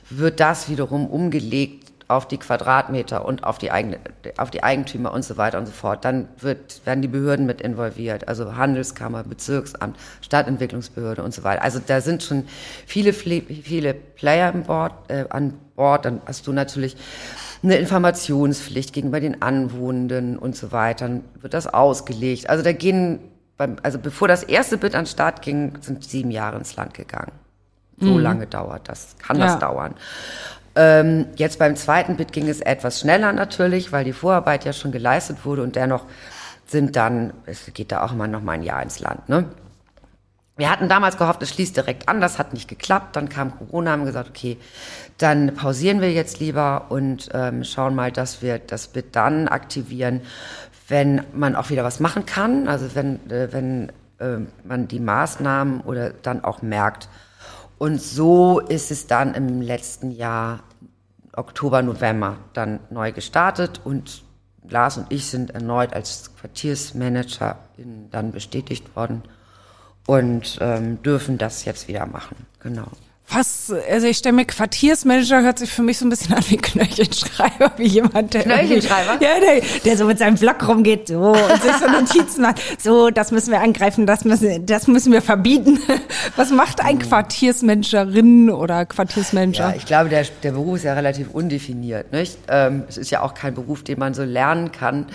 [0.09, 3.97] wird das wiederum umgelegt auf die Quadratmeter und auf die, eigene,
[4.37, 6.05] auf die Eigentümer und so weiter und so fort.
[6.05, 11.61] Dann wird, werden die Behörden mit involviert, also Handelskammer, Bezirksamt, Stadtentwicklungsbehörde und so weiter.
[11.63, 12.45] Also da sind schon
[12.85, 16.05] viele, viele Player an Bord, äh, an Bord.
[16.05, 16.97] Dann hast du natürlich
[17.63, 21.07] eine Informationspflicht gegenüber den Anwohnenden und so weiter.
[21.07, 22.49] Dann wird das ausgelegt.
[22.49, 23.19] Also da gehen,
[23.57, 26.93] beim, also bevor das erste Bit an den Start ging, sind sieben Jahre ins Land
[26.93, 27.31] gegangen.
[27.99, 28.19] So mhm.
[28.19, 29.45] lange dauert das, kann ja.
[29.45, 29.95] das dauern.
[30.75, 34.91] Ähm, jetzt beim zweiten Bit ging es etwas schneller natürlich, weil die Vorarbeit ja schon
[34.91, 36.05] geleistet wurde und dennoch
[36.65, 39.45] sind dann, es geht da auch immer noch mal ein Jahr ins Land, ne?
[40.55, 43.15] Wir hatten damals gehofft, es schließt direkt an, das hat nicht geklappt.
[43.15, 44.57] Dann kam Corona, haben gesagt, okay,
[45.17, 50.21] dann pausieren wir jetzt lieber und ähm, schauen mal, dass wir das Bit dann aktivieren,
[50.87, 52.67] wenn man auch wieder was machen kann.
[52.67, 57.09] Also wenn, äh, wenn äh, man die Maßnahmen oder dann auch merkt,
[57.77, 60.63] und so ist es dann im letzten Jahr,
[61.35, 64.23] Oktober, November, dann neu gestartet und
[64.67, 67.57] Lars und ich sind erneut als Quartiersmanager
[68.11, 69.23] dann bestätigt worden
[70.07, 72.35] und ähm, dürfen das jetzt wieder machen.
[72.59, 72.87] Genau
[73.29, 76.57] was, also ich stelle mir Quartiersmanager hört sich für mich so ein bisschen an wie
[76.57, 79.13] Knöchelschreiber, wie jemand, der Knöchelschreiber?
[79.23, 83.09] Ja, der, der so mit seinem Blog rumgeht, so, und sich so Notizen macht, so,
[83.09, 85.79] das müssen wir angreifen, das müssen, das müssen wir verbieten.
[86.35, 87.09] Was macht ein hm.
[87.09, 89.69] Quartiersmanagerin oder Quartiersmanager?
[89.69, 92.37] Ja, ich glaube, der, der Beruf ist ja relativ undefiniert, nicht?
[92.49, 95.07] Ähm, es ist ja auch kein Beruf, den man so lernen kann.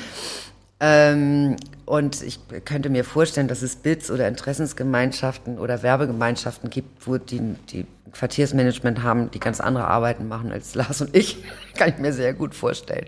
[0.81, 7.17] Ähm, und ich könnte mir vorstellen, dass es BITS oder Interessensgemeinschaften oder Werbegemeinschaften gibt, wo
[7.17, 7.41] die,
[7.71, 11.45] die Quartiersmanagement haben, die ganz andere Arbeiten machen als Lars und ich.
[11.77, 13.07] Kann ich mir sehr gut vorstellen.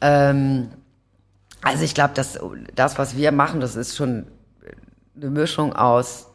[0.00, 0.70] Ähm,
[1.62, 2.38] also ich glaube, dass
[2.74, 4.26] das, was wir machen, das ist schon
[5.16, 6.28] eine Mischung aus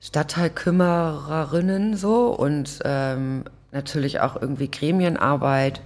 [0.00, 5.80] Stadtteilkümmererinnen so und ähm, natürlich auch irgendwie Gremienarbeit,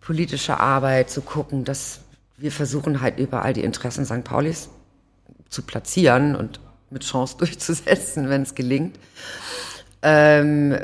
[0.00, 2.00] politische Arbeit, zu gucken, dass
[2.36, 4.24] wir versuchen halt überall die Interessen St.
[4.24, 4.68] Paulis
[5.48, 8.98] zu platzieren und mit Chance durchzusetzen, wenn es gelingt.
[10.02, 10.76] Ähm,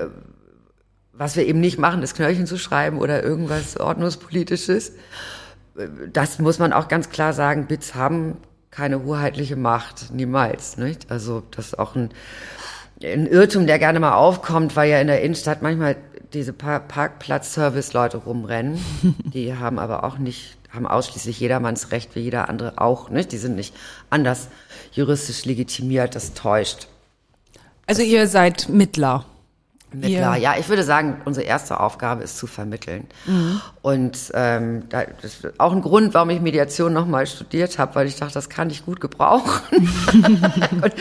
[1.13, 4.93] was wir eben nicht machen, ist Knöllchen zu schreiben oder irgendwas Ordnungspolitisches.
[6.13, 7.67] Das muss man auch ganz klar sagen.
[7.67, 8.39] BITS haben
[8.71, 10.79] keine hoheitliche Macht, niemals.
[10.79, 11.11] Nicht?
[11.11, 12.11] Also das ist auch ein,
[13.05, 15.97] ein Irrtum, der gerne mal aufkommt, weil ja in der Innenstadt manchmal
[16.33, 18.83] diese Parkplatz-Service-Leute rumrennen.
[19.25, 23.11] Die haben aber auch nicht, haben ausschließlich jedermanns Recht wie jeder andere auch.
[23.11, 23.33] Nicht?
[23.33, 23.75] Die sind nicht
[24.09, 24.49] anders
[24.93, 26.89] juristisch legitimiert, das täuscht.
[27.87, 29.25] Also ihr seid Mittler.
[29.93, 30.37] Mittler.
[30.37, 33.07] Ja, ich würde sagen, unsere erste Aufgabe ist zu vermitteln.
[33.27, 33.61] Mhm.
[33.83, 38.07] Und ähm, da, das ist auch ein Grund, warum ich Mediation nochmal studiert habe, weil
[38.07, 39.89] ich dachte, das kann ich gut gebrauchen,
[40.83, 40.95] Und,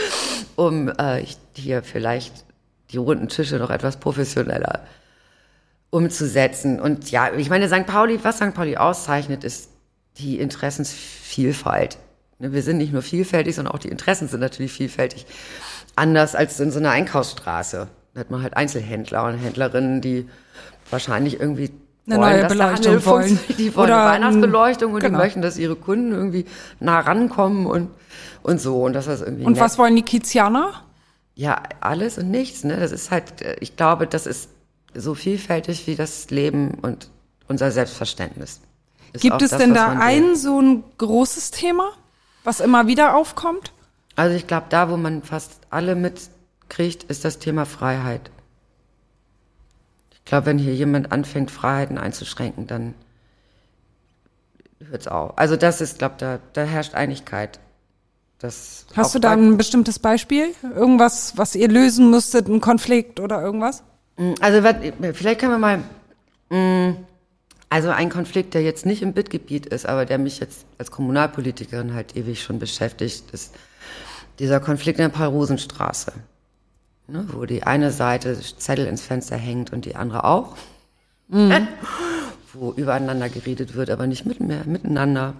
[0.55, 2.45] um äh, hier vielleicht
[2.91, 4.81] die runden Tische noch etwas professioneller
[5.89, 6.79] umzusetzen.
[6.79, 7.85] Und ja, ich meine, St.
[7.85, 8.53] Pauli, was St.
[8.53, 9.69] Pauli auszeichnet, ist
[10.17, 11.97] die Interessensvielfalt.
[12.39, 15.25] Wir sind nicht nur vielfältig, sondern auch die Interessen sind natürlich vielfältig.
[15.95, 17.87] Anders als in so einer Einkaufsstraße.
[18.13, 20.27] Da hat man halt Einzelhändler und Händlerinnen, die
[20.89, 21.71] wahrscheinlich irgendwie
[22.07, 23.39] eine wollen, neue Beleuchtung wollen.
[23.57, 25.17] Die wollen Oder, Weihnachtsbeleuchtung und genau.
[25.17, 26.45] die möchten, dass ihre Kunden irgendwie
[26.79, 27.89] nah rankommen und,
[28.43, 28.83] und so.
[28.83, 29.45] Und das ist irgendwie.
[29.45, 29.61] Und nett.
[29.61, 30.83] was wollen die Kizianer?
[31.35, 32.77] Ja, alles und nichts, ne?
[32.77, 34.49] Das ist halt, äh, ich glaube, das ist
[34.93, 37.09] so vielfältig wie das Leben und
[37.47, 38.59] unser Selbstverständnis.
[39.13, 41.89] Ist Gibt es das, denn da ein so ein großes Thema,
[42.43, 43.71] was immer wieder aufkommt?
[44.21, 48.29] Also ich glaube, da, wo man fast alle mitkriegt, ist das Thema Freiheit.
[50.11, 52.93] Ich glaube, wenn hier jemand anfängt, Freiheiten einzuschränken, dann
[54.77, 55.39] hört es auf.
[55.39, 57.59] Also das ist, glaube da, da herrscht Einigkeit.
[58.37, 60.53] Das Hast du da ein bestimmtes Beispiel?
[60.61, 63.81] Irgendwas, was ihr lösen müsstet, ein Konflikt oder irgendwas?
[64.17, 64.61] Mm, also
[65.13, 65.79] vielleicht können wir mal,
[66.51, 66.95] mm,
[67.69, 71.95] also ein Konflikt, der jetzt nicht im Bittgebiet ist, aber der mich jetzt als Kommunalpolitikerin
[71.95, 73.55] halt ewig schon beschäftigt, ist
[74.41, 76.13] dieser Konflikt in der Paul-Rosen-Straße,
[77.07, 80.57] ne, wo die eine Seite Zettel ins Fenster hängt und die andere auch,
[81.27, 81.67] mhm.
[82.53, 85.35] wo übereinander geredet wird, aber nicht mit mehr, miteinander,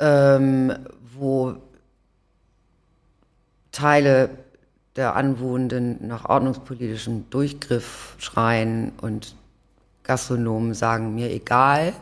[0.00, 0.72] ähm,
[1.16, 1.54] wo
[3.70, 4.30] Teile
[4.96, 9.36] der Anwohnenden nach ordnungspolitischem Durchgriff schreien und
[10.02, 11.92] Gastronomen sagen mir egal.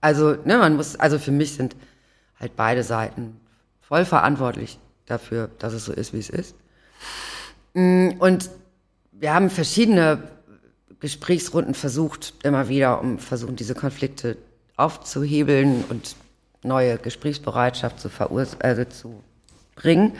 [0.00, 1.76] Also, ne, man muss, also für mich sind
[2.40, 3.38] halt beide Seiten
[3.82, 6.54] voll verantwortlich dafür, dass es so ist, wie es ist.
[7.74, 8.50] Mm, und
[9.12, 10.22] wir haben verschiedene
[11.00, 14.36] Gesprächsrunden versucht, immer wieder, um versuchen, diese Konflikte
[14.76, 16.16] aufzuhebeln und
[16.62, 18.10] neue Gesprächsbereitschaft zu,
[18.60, 19.22] also zu
[19.76, 20.12] bringen.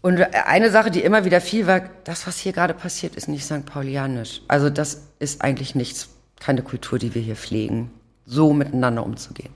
[0.00, 3.44] Und eine Sache, die immer wieder viel war, das, was hier gerade passiert, ist nicht
[3.44, 3.64] St.
[3.64, 4.42] Paulianisch.
[4.48, 6.08] Also das ist eigentlich nichts,
[6.38, 7.90] keine Kultur, die wir hier pflegen,
[8.26, 9.52] so miteinander umzugehen.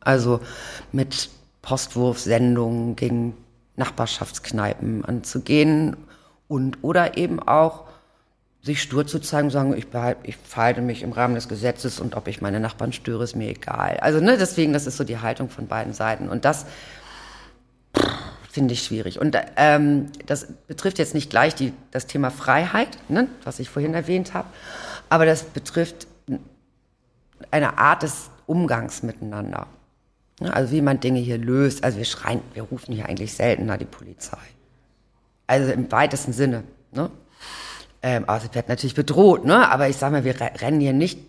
[0.00, 0.40] Also
[0.90, 1.30] mit
[1.62, 3.36] Postwurfsendungen gegen
[3.76, 5.96] Nachbarschaftskneipen anzugehen
[6.48, 7.84] und oder eben auch
[8.62, 12.14] sich stur zu zeigen, sagen, ich, behalte, ich verhalte mich im Rahmen des Gesetzes und
[12.14, 13.96] ob ich meine Nachbarn störe, ist mir egal.
[14.00, 16.28] Also ne, deswegen, das ist so die Haltung von beiden Seiten.
[16.28, 16.66] Und das
[18.50, 19.20] finde ich schwierig.
[19.20, 23.94] Und ähm, das betrifft jetzt nicht gleich die, das Thema Freiheit, ne, was ich vorhin
[23.94, 24.48] erwähnt habe,
[25.08, 26.06] aber das betrifft
[27.50, 29.66] eine Art des Umgangs miteinander.
[30.42, 31.84] Ne, also wie man Dinge hier löst.
[31.84, 34.38] Also wir schreien, wir rufen hier eigentlich seltener die Polizei.
[35.46, 36.64] Also im weitesten Sinne.
[36.90, 37.10] Ne?
[38.02, 39.68] Ähm, also wird natürlich bedroht, ne?
[39.70, 41.20] aber ich sage mal, wir rennen hier nicht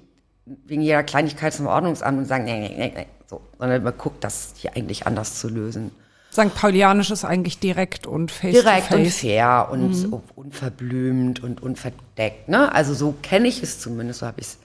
[0.45, 4.23] wegen jeder Kleinigkeit zum Ordnungsamt und sagen, nee, nee, nee, nee, so, sondern man guckt,
[4.23, 5.91] das hier eigentlich anders zu lösen.
[6.31, 6.55] St.
[6.55, 8.97] Paulianisch ist eigentlich direkt und face Direkt face.
[8.97, 10.21] und fair und mhm.
[10.35, 12.49] unverblümt und unverdeckt.
[12.49, 12.73] Ne?
[12.73, 14.57] Also so kenne ich es zumindest, so habe ich es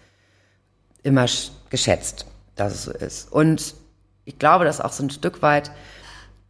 [1.03, 1.27] immer
[1.69, 2.25] geschätzt,
[2.57, 3.31] dass es so ist.
[3.31, 3.75] Und
[4.29, 5.71] ich glaube, dass auch so ein Stück weit,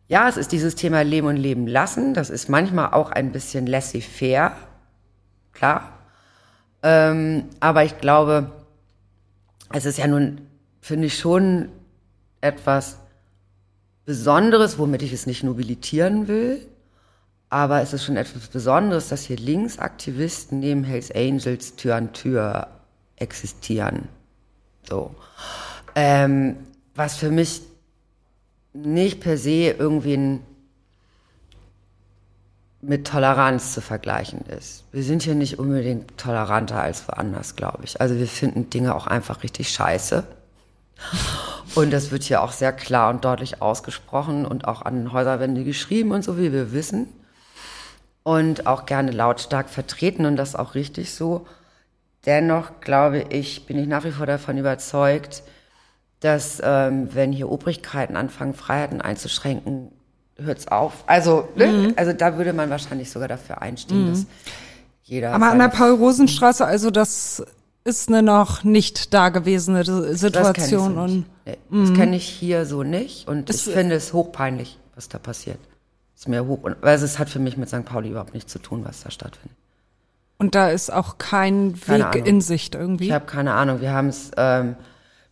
[0.09, 2.13] ja, es ist dieses Thema Leben und Leben lassen.
[2.13, 4.57] Das ist manchmal auch ein bisschen laissez-faire,
[5.53, 5.93] klar.
[6.83, 8.51] Ähm, aber ich glaube,
[9.73, 10.41] es ist ja nun,
[10.81, 11.69] finde ich schon
[12.41, 12.99] etwas,
[14.07, 16.67] Besonderes, womit ich es nicht nobilitieren will,
[17.51, 22.69] aber es ist schon etwas Besonderes, dass hier Linksaktivisten neben Hells Angels Tür an Tür
[23.17, 24.09] existieren.
[24.89, 25.15] So.
[25.95, 26.57] Ähm,
[26.99, 27.63] was für mich
[28.73, 30.41] nicht per se irgendwie
[32.81, 34.83] mit Toleranz zu vergleichen ist.
[34.91, 38.01] Wir sind hier nicht unbedingt toleranter als woanders, glaube ich.
[38.01, 40.25] Also wir finden Dinge auch einfach richtig scheiße.
[41.77, 46.11] Und das wird hier auch sehr klar und deutlich ausgesprochen und auch an Häuserwände geschrieben
[46.11, 47.07] und so, wie wir wissen.
[48.25, 51.47] Und auch gerne lautstark vertreten und das auch richtig so.
[52.27, 55.45] Dennoch glaube ich, bin ich nach wie vor davon überzeugt,
[56.21, 59.93] dass ähm, wenn hier Obrigkeiten anfangen, Freiheiten einzuschränken,
[60.37, 61.05] hört es auf.
[61.07, 61.67] Also, ne?
[61.67, 61.93] mhm.
[61.97, 64.11] also da würde man wahrscheinlich sogar dafür einstehen, mhm.
[64.11, 64.27] dass
[65.03, 65.33] jeder.
[65.33, 67.43] Aber an der Paul-Rosen-Straße, also das
[67.85, 69.85] ist eine noch nicht dagewesene
[70.15, 70.95] Situation.
[70.95, 75.09] Das und nee, das kenne ich hier so nicht und ich finde es hochpeinlich, was
[75.09, 75.59] da passiert.
[76.15, 77.85] Es ist mir hoch und also es hat für mich mit St.
[77.85, 79.57] Pauli überhaupt nichts zu tun, was da stattfindet.
[80.39, 82.27] Und da ist auch kein Keine Weg Ahnung.
[82.27, 83.07] in Sicht irgendwie.
[83.07, 83.81] Ich habe keine Ahnung.
[83.81, 84.77] Wir haben es, ähm,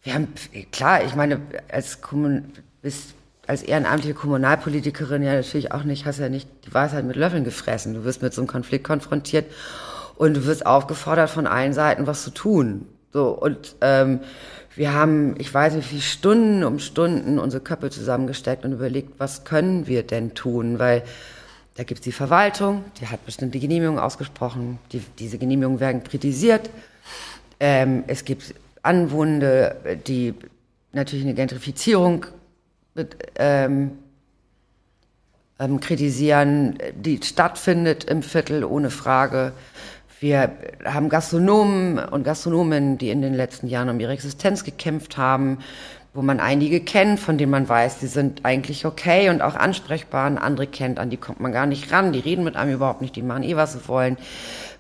[0.07, 0.29] wir haben
[0.71, 1.05] klar.
[1.05, 3.15] Ich meine, als Kommun bist
[3.47, 7.95] als ehrenamtliche Kommunalpolitikerin ja natürlich auch nicht, hast ja nicht die Weisheit mit Löffeln gefressen.
[7.95, 9.47] Du wirst mit so einem Konflikt konfrontiert
[10.17, 12.87] und du wirst aufgefordert von allen Seiten, was zu tun.
[13.13, 14.21] So und ähm,
[14.75, 19.45] wir haben, ich weiß nicht, wie Stunden um Stunden unsere Köpfe zusammengesteckt und überlegt, was
[19.45, 21.03] können wir denn tun, weil
[21.75, 26.71] da gibt's die Verwaltung, die hat bestimmte Genehmigungen ausgesprochen, die, diese Genehmigungen werden kritisiert.
[27.59, 28.55] Ähm, es gibt
[28.87, 29.75] Anwohner,
[30.07, 30.35] die
[30.93, 32.27] natürlich eine Gentrifizierung
[33.39, 33.99] ähm,
[35.59, 39.53] ähm, kritisieren, die stattfindet im Viertel ohne Frage.
[40.21, 40.53] Wir
[40.85, 45.59] haben Gastronomen und Gastronomen, die in den letzten Jahren um ihre Existenz gekämpft haben,
[46.17, 50.27] wo man einige kennt, von denen man weiß, die sind eigentlich okay und auch ansprechbar.
[50.29, 52.13] Und andere kennt, an die kommt man gar nicht ran.
[52.13, 54.17] Die reden mit einem überhaupt nicht, die machen eh, was sie wollen.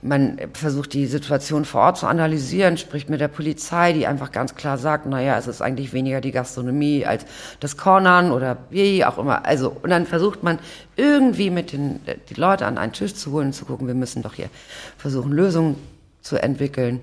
[0.00, 4.54] Man versucht die Situation vor Ort zu analysieren, spricht mit der Polizei, die einfach ganz
[4.54, 7.26] klar sagt, naja, es ist eigentlich weniger die Gastronomie als
[7.60, 9.44] das Cornern oder wie auch immer.
[9.44, 10.58] Also, und dann versucht man
[10.96, 14.22] irgendwie mit den, die Leute an einen Tisch zu holen und zu gucken, wir müssen
[14.22, 14.48] doch hier
[14.96, 15.76] versuchen, Lösungen
[16.22, 17.00] zu entwickeln.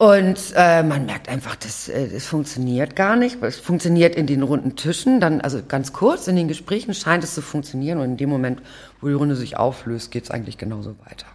[0.00, 3.42] Und äh, man merkt einfach, das, äh, das funktioniert gar nicht.
[3.42, 7.34] Es funktioniert in den runden Tischen, dann also ganz kurz in den Gesprächen scheint es
[7.34, 8.62] zu funktionieren und in dem Moment,
[9.02, 11.26] wo die Runde sich auflöst, geht es eigentlich genauso weiter.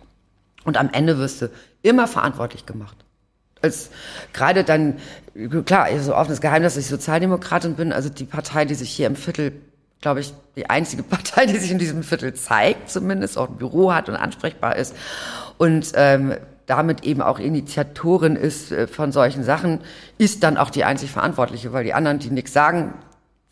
[0.63, 1.51] Und am Ende wirst du
[1.84, 2.97] immer verantwortlich gemacht.
[3.61, 3.91] Als
[4.34, 4.95] gerade dann,
[5.66, 9.05] klar, ist so offenes Geheimnis, dass ich Sozialdemokratin bin, also die Partei, die sich hier
[9.05, 9.51] im Viertel,
[10.01, 13.93] glaube ich, die einzige Partei, die sich in diesem Viertel zeigt, zumindest auch ein Büro
[13.93, 14.95] hat und ansprechbar ist.
[15.59, 16.34] Und ähm,
[16.68, 19.80] damit eben auch Initiatorin ist äh, von solchen Sachen,
[20.18, 22.93] ist dann auch die einzig Verantwortliche, weil die anderen, die nichts sagen,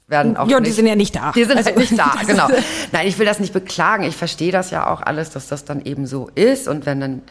[0.08, 1.32] werden auch Ja, nicht, die sind ja nicht da.
[1.32, 2.48] Die sind Also, halt nicht da, genau.
[2.92, 4.04] Nein, ich will das nicht beklagen.
[4.04, 6.68] Ich verstehe das ja auch alles, dass das dann eben so ist.
[6.68, 7.22] Und wenn dann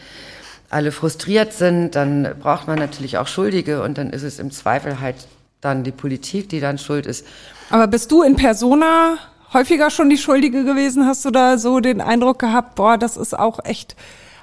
[0.69, 3.83] alle frustriert sind, dann braucht man natürlich auch Schuldige.
[3.83, 5.15] Und dann ist es im Zweifel halt
[5.61, 7.25] dann die Politik, die dann schuld ist.
[7.69, 9.17] Aber bist du in Persona
[9.53, 11.05] häufiger schon die Schuldige gewesen?
[11.05, 13.95] Hast du da so den Eindruck gehabt, boah, das ist auch echt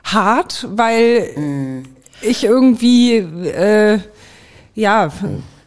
[0.05, 1.85] hart, weil
[2.23, 3.99] ich irgendwie, äh,
[4.75, 5.11] ja,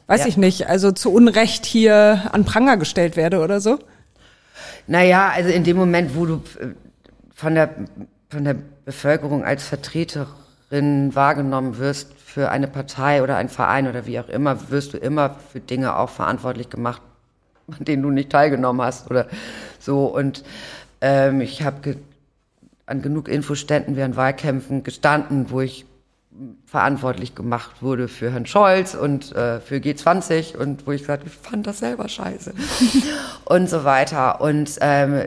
[0.07, 0.27] weiß Ja.
[0.27, 3.79] ich nicht, also zu Unrecht hier an Pranger gestellt werde oder so?
[4.87, 6.67] Naja, also in dem Moment, wo du äh,
[7.33, 7.69] von der,
[8.29, 8.55] von der
[8.85, 14.69] Bevölkerung als Vertreterin wahrgenommen wirst für eine Partei oder einen Verein oder wie auch immer,
[14.69, 17.01] wirst du immer für Dinge auch verantwortlich gemacht,
[17.67, 19.27] an denen du nicht teilgenommen hast oder
[19.79, 20.05] so.
[20.07, 20.43] Und
[20.99, 21.95] ähm, ich habe
[22.93, 25.85] an genug Infoständen während Wahlkämpfen gestanden, wo ich
[26.65, 31.33] verantwortlich gemacht wurde für Herrn Scholz und äh, für G20 und wo ich gesagt ich
[31.33, 32.53] fand das selber scheiße
[33.45, 34.41] und so weiter.
[34.41, 35.23] Und ähm,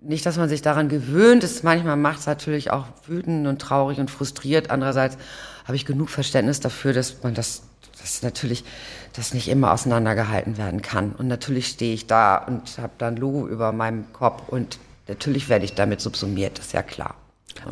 [0.00, 3.98] nicht, dass man sich daran gewöhnt ist, manchmal macht es natürlich auch wütend und traurig
[3.98, 4.70] und frustriert.
[4.70, 5.16] Andererseits
[5.64, 7.62] habe ich genug Verständnis dafür, dass man das,
[8.00, 8.64] das natürlich,
[9.12, 11.12] das nicht immer auseinandergehalten werden kann.
[11.12, 14.78] Und natürlich stehe ich da und habe dann Logo über meinem Kopf und
[15.08, 17.14] natürlich werde ich damit subsumiert, das ist ja klar.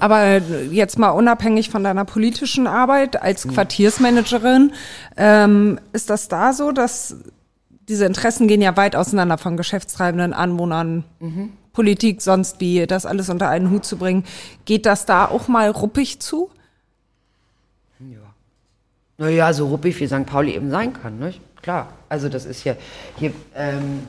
[0.00, 0.38] Aber
[0.70, 4.72] jetzt mal unabhängig von deiner politischen Arbeit als Quartiersmanagerin,
[5.16, 7.16] ähm, ist das da so, dass
[7.88, 11.04] diese Interessen gehen ja weit auseinander von Geschäftstreibenden, Anwohnern,
[11.72, 14.24] Politik, sonst wie, das alles unter einen Hut zu bringen.
[14.64, 16.50] Geht das da auch mal ruppig zu?
[19.18, 20.26] Naja, so ruppig wie St.
[20.26, 21.40] Pauli eben sein kann, nicht?
[21.62, 21.92] Klar.
[22.08, 22.76] Also das ist ja
[23.18, 24.08] hier, ähm,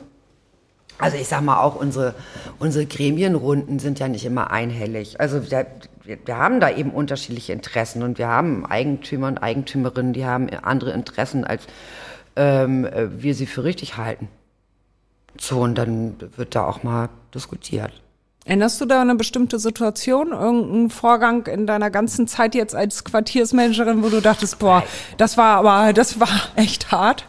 [0.98, 2.14] also ich sag mal auch unsere
[2.58, 5.20] unsere Gremienrunden sind ja nicht immer einhellig.
[5.20, 5.66] Also wir,
[6.04, 10.92] wir, haben da eben unterschiedliche Interessen und wir haben Eigentümer und Eigentümerinnen, die haben andere
[10.92, 11.64] Interessen als
[12.36, 14.28] ähm, äh, wir sie für richtig halten.
[15.40, 17.92] So und dann wird da auch mal diskutiert.
[18.44, 23.04] Erinnerst du da an eine bestimmte Situation, irgendeinen Vorgang in deiner ganzen Zeit jetzt als
[23.04, 24.82] Quartiersmanagerin, wo du dachtest, boah,
[25.18, 27.26] das war aber, das war echt hart?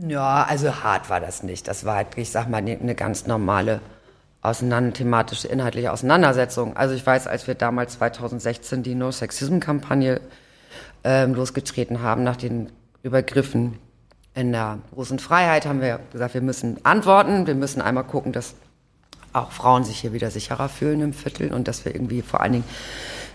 [0.00, 1.68] Ja, also hart war das nicht.
[1.68, 3.80] Das war, halt, ich sag mal, eine eine ganz normale
[4.40, 6.76] auseinander, thematische, inhaltliche Auseinandersetzung.
[6.76, 10.20] Also ich weiß, als wir damals 2016 die No-Sexism-Kampagne
[11.04, 12.70] ähm, losgetreten haben, nach den
[13.02, 13.78] Übergriffen
[14.34, 17.46] in der großen Freiheit, haben wir gesagt, wir müssen antworten.
[17.46, 18.54] Wir müssen einmal gucken, dass
[19.32, 22.52] auch Frauen sich hier wieder sicherer fühlen im Viertel und dass wir irgendwie vor allen
[22.52, 22.64] Dingen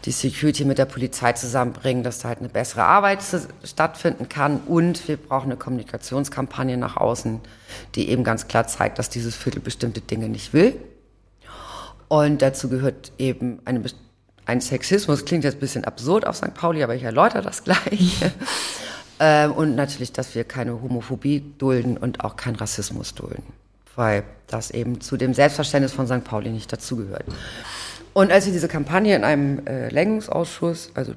[0.08, 3.20] die Security mit der Polizei zusammenbringen, dass da halt eine bessere Arbeit
[3.66, 4.62] stattfinden kann.
[4.62, 7.42] Und wir brauchen eine Kommunikationskampagne nach außen,
[7.96, 10.76] die eben ganz klar zeigt, dass dieses Viertel bestimmte Dinge nicht will.
[12.08, 13.84] Und dazu gehört eben eine,
[14.46, 16.54] ein Sexismus klingt jetzt ein bisschen absurd auf St.
[16.54, 18.22] Pauli, aber ich erläutere das gleich.
[19.20, 23.44] ähm, und natürlich, dass wir keine Homophobie dulden und auch keinen Rassismus dulden,
[23.98, 26.24] weil das eben zu dem Selbstverständnis von St.
[26.24, 27.26] Pauli nicht dazugehört.
[28.18, 31.14] Und als wir diese Kampagne in einem äh, Lenkungsausschuss, also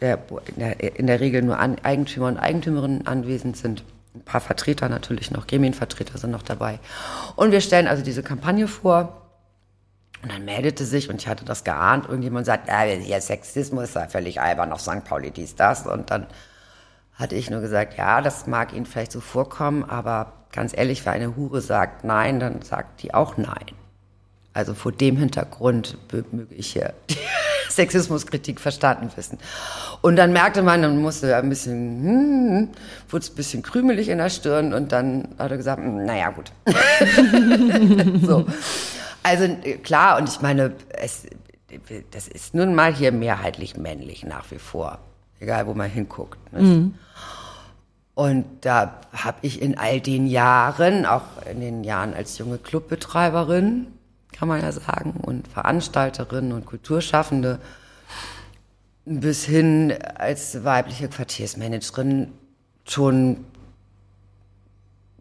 [0.00, 4.40] der, in, der, in der Regel nur An Eigentümer und Eigentümerinnen anwesend sind, ein paar
[4.40, 6.78] Vertreter natürlich noch, Gremienvertreter sind noch dabei.
[7.34, 9.20] Und wir stellen also diese Kampagne vor.
[10.22, 14.08] Und dann meldete sich, und ich hatte das geahnt, irgendjemand sagt, ja, hier Sexismus ja
[14.08, 15.04] völlig albern auf St.
[15.04, 15.86] Pauli, dies, das.
[15.86, 16.26] Und dann
[17.12, 21.12] hatte ich nur gesagt, ja, das mag Ihnen vielleicht so vorkommen, aber ganz ehrlich, wer
[21.12, 23.85] eine Hure sagt nein, dann sagt die auch nein.
[24.56, 25.98] Also vor dem Hintergrund
[26.32, 27.18] möge ich hier die
[27.68, 29.36] Sexismuskritik verstanden wissen.
[30.00, 32.68] Und dann merkte man, dann musste ein bisschen, hm,
[33.10, 36.30] wurde es ein bisschen krümelig in der Stirn und dann hat er gesagt, hm, naja,
[36.30, 36.52] gut.
[38.26, 38.46] so.
[39.22, 39.46] Also
[39.82, 41.26] klar, und ich meine, es,
[42.12, 45.00] das ist nun mal hier mehrheitlich männlich nach wie vor,
[45.38, 46.38] egal wo man hinguckt.
[46.54, 46.94] Mhm.
[48.14, 53.88] Und da habe ich in all den Jahren, auch in den Jahren als junge Clubbetreiberin,
[54.36, 57.58] kann man ja sagen, und Veranstalterinnen und Kulturschaffende
[59.06, 62.32] bis hin als weibliche Quartiersmanagerin
[62.84, 63.44] schon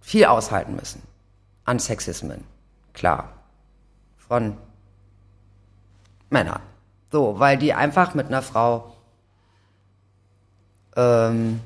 [0.01, 1.01] viel aushalten müssen
[1.65, 2.43] an Sexismen.
[2.93, 3.31] Klar.
[4.17, 4.57] Von
[6.29, 6.61] Männern.
[7.11, 8.95] So, weil die einfach mit einer Frau,
[10.95, 11.61] ähm,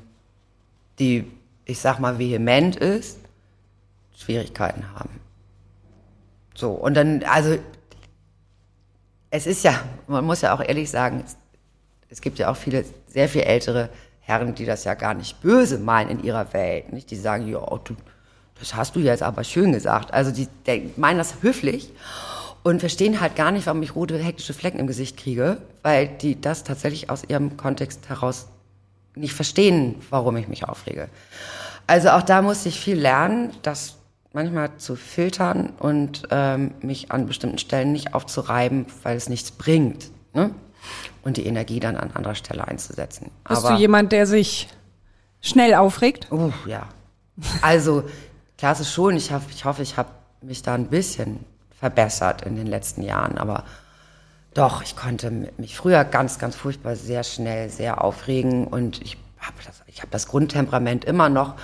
[0.99, 1.31] die,
[1.65, 3.19] ich sag mal, vehement ist,
[4.15, 5.18] Schwierigkeiten haben.
[6.59, 7.57] So, und dann, also,
[9.31, 11.37] es ist ja, man muss ja auch ehrlich sagen, es,
[12.09, 13.87] es gibt ja auch viele, sehr viel ältere
[14.19, 16.91] Herren, die das ja gar nicht böse meinen in ihrer Welt.
[16.91, 17.11] Nicht?
[17.11, 17.95] Die sagen, ja, du,
[18.59, 20.13] das hast du jetzt aber schön gesagt.
[20.13, 21.93] Also die, die meinen das höflich
[22.63, 26.41] und verstehen halt gar nicht, warum ich rote, hektische Flecken im Gesicht kriege, weil die
[26.41, 28.49] das tatsächlich aus ihrem Kontext heraus
[29.15, 31.07] nicht verstehen, warum ich mich aufrege.
[31.87, 33.98] Also auch da musste ich viel lernen, dass
[34.33, 40.11] manchmal zu filtern und ähm, mich an bestimmten Stellen nicht aufzureiben, weil es nichts bringt.
[40.33, 40.51] Ne?
[41.23, 43.31] Und die Energie dann an anderer Stelle einzusetzen.
[43.47, 44.69] Bist Aber, du jemand, der sich
[45.41, 46.27] schnell aufregt?
[46.31, 46.87] Oh, ja.
[47.61, 48.03] Also,
[48.57, 49.15] klar ist es schon.
[49.15, 50.09] Ich, hab, ich hoffe, ich habe
[50.41, 51.45] mich da ein bisschen
[51.79, 53.37] verbessert in den letzten Jahren.
[53.37, 53.63] Aber
[54.53, 58.67] doch, ich konnte mich früher ganz, ganz furchtbar sehr schnell, sehr aufregen.
[58.67, 61.55] Und ich habe das, ich hab das Grundtemperament immer noch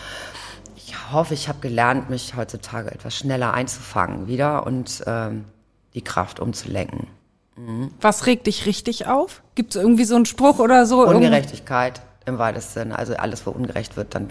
[0.96, 5.46] ich hoffe, ich habe gelernt, mich heutzutage etwas schneller einzufangen wieder und ähm,
[5.94, 7.08] die Kraft umzulenken.
[7.56, 7.92] Mhm.
[8.02, 9.42] Was regt dich richtig auf?
[9.56, 11.06] Gibt es irgendwie so einen Spruch oder so?
[11.06, 13.00] Ungerechtigkeit im weitesten Sinne.
[13.00, 14.30] Also alles, wo ungerecht wird, dann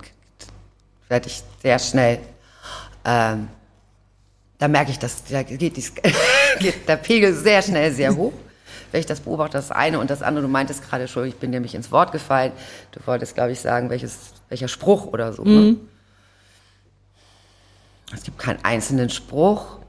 [1.09, 2.19] werde ich sehr schnell.
[3.05, 3.49] Ähm,
[4.59, 5.93] da merke ich, dass da geht, dies,
[6.59, 8.33] geht der Pegel sehr schnell sehr hoch.
[8.91, 11.51] Wenn ich das beobachte, das eine und das andere, du meintest gerade schon, ich bin
[11.51, 12.53] nämlich ins Wort gefallen.
[12.93, 15.43] Du wolltest, glaube ich, sagen, welches, welcher Spruch oder so.
[15.43, 15.51] Ne?
[15.51, 15.67] Mhm.
[15.67, 15.77] Ne?
[18.15, 19.81] Es gibt keinen einzelnen Spruch.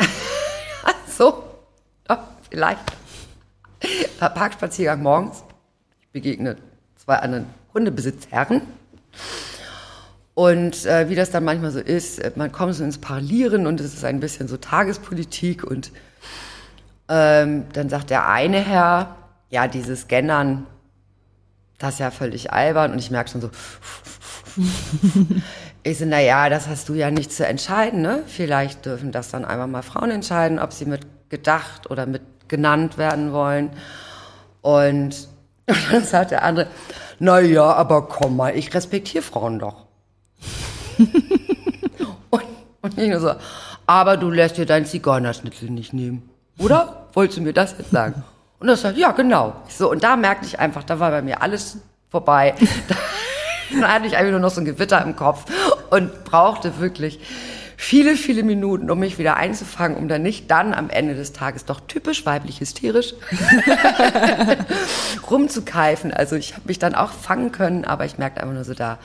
[1.06, 1.44] so,
[2.08, 2.18] doch,
[2.50, 2.80] vielleicht.
[4.18, 5.44] Parkspaziergang morgens.
[6.00, 6.56] Ich begegne
[6.96, 8.62] zwei anderen Hundebesitzherren.
[10.34, 13.80] Und äh, wie das dann manchmal so ist, äh, man kommt so ins Parlieren und
[13.80, 15.92] es ist ein bisschen so Tagespolitik und
[17.08, 19.16] ähm, dann sagt der eine Herr,
[19.50, 20.66] ja, dieses Scannern,
[21.78, 23.50] das ist ja völlig albern und ich merke schon so,
[25.82, 28.22] ich so, na ja, das hast du ja nicht zu entscheiden, ne?
[28.26, 32.98] Vielleicht dürfen das dann einfach mal Frauen entscheiden, ob sie mit gedacht oder mit genannt
[32.98, 33.70] werden wollen.
[34.62, 35.28] Und,
[35.90, 36.66] dann sagt der andere,
[37.18, 39.86] na ja, aber komm mal, ich respektiere Frauen doch.
[42.30, 42.42] und,
[42.82, 43.32] und ich nur so,
[43.86, 46.28] aber du lässt dir deinen Zigeunerschnitzel nicht nehmen.
[46.58, 47.06] Oder?
[47.14, 48.22] Wolltest du mir das jetzt sagen?
[48.58, 49.54] Und er sagt, ja, genau.
[49.68, 51.78] So, und da merkte ich einfach, da war bei mir alles
[52.10, 52.54] vorbei.
[53.72, 55.44] Dann hatte ich einfach nur noch so ein Gewitter im Kopf
[55.90, 57.18] und brauchte wirklich
[57.76, 61.64] viele, viele Minuten, um mich wieder einzufangen, um dann nicht dann am Ende des Tages
[61.64, 63.14] doch typisch weiblich hysterisch
[65.30, 66.12] rumzukeifen.
[66.12, 68.98] Also ich habe mich dann auch fangen können, aber ich merkte einfach nur so, da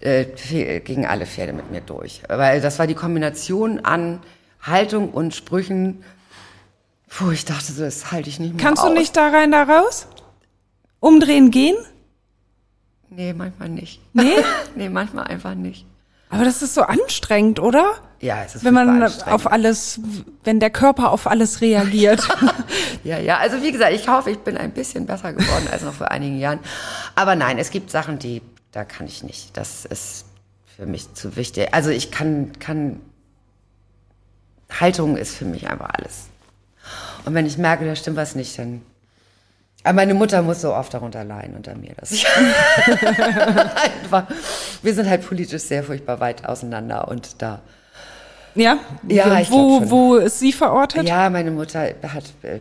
[0.00, 2.22] äh, gingen alle Pferde mit mir durch.
[2.28, 4.20] Weil das war die Kombination an
[4.60, 6.02] Haltung und Sprüchen,
[7.08, 8.88] wo ich dachte, so, das halte ich nicht mehr Kannst aus.
[8.88, 10.08] du nicht da rein, da raus?
[10.98, 11.76] Umdrehen gehen?
[13.08, 14.00] Nee, manchmal nicht.
[14.14, 14.32] Nee?
[14.74, 15.86] nee, manchmal einfach nicht.
[16.30, 17.94] Aber das ist so anstrengend, oder?
[18.20, 20.00] Ja, es ist Wenn man auf alles,
[20.44, 22.26] wenn der Körper auf alles reagiert.
[23.04, 25.92] ja, ja, also wie gesagt, ich hoffe, ich bin ein bisschen besser geworden als noch
[25.92, 26.58] vor einigen Jahren.
[27.14, 28.40] Aber nein, es gibt Sachen, die,
[28.72, 29.56] da kann ich nicht.
[29.56, 30.24] Das ist
[30.76, 31.68] für mich zu wichtig.
[31.72, 33.00] Also ich kann, kann,
[34.70, 36.28] Haltung ist für mich einfach alles.
[37.24, 38.82] Und wenn ich merke, da stimmt was nicht, dann.
[39.84, 42.26] Aber meine Mutter muss so oft darunter leiden unter mir, dass ich
[44.02, 44.24] einfach.
[44.82, 47.60] Wir sind halt politisch sehr furchtbar weit auseinander und da.
[48.54, 48.78] Ja?
[49.06, 51.06] Ja, ich wo, wo ist sie verortet?
[51.06, 52.60] Ja, meine Mutter hat äh,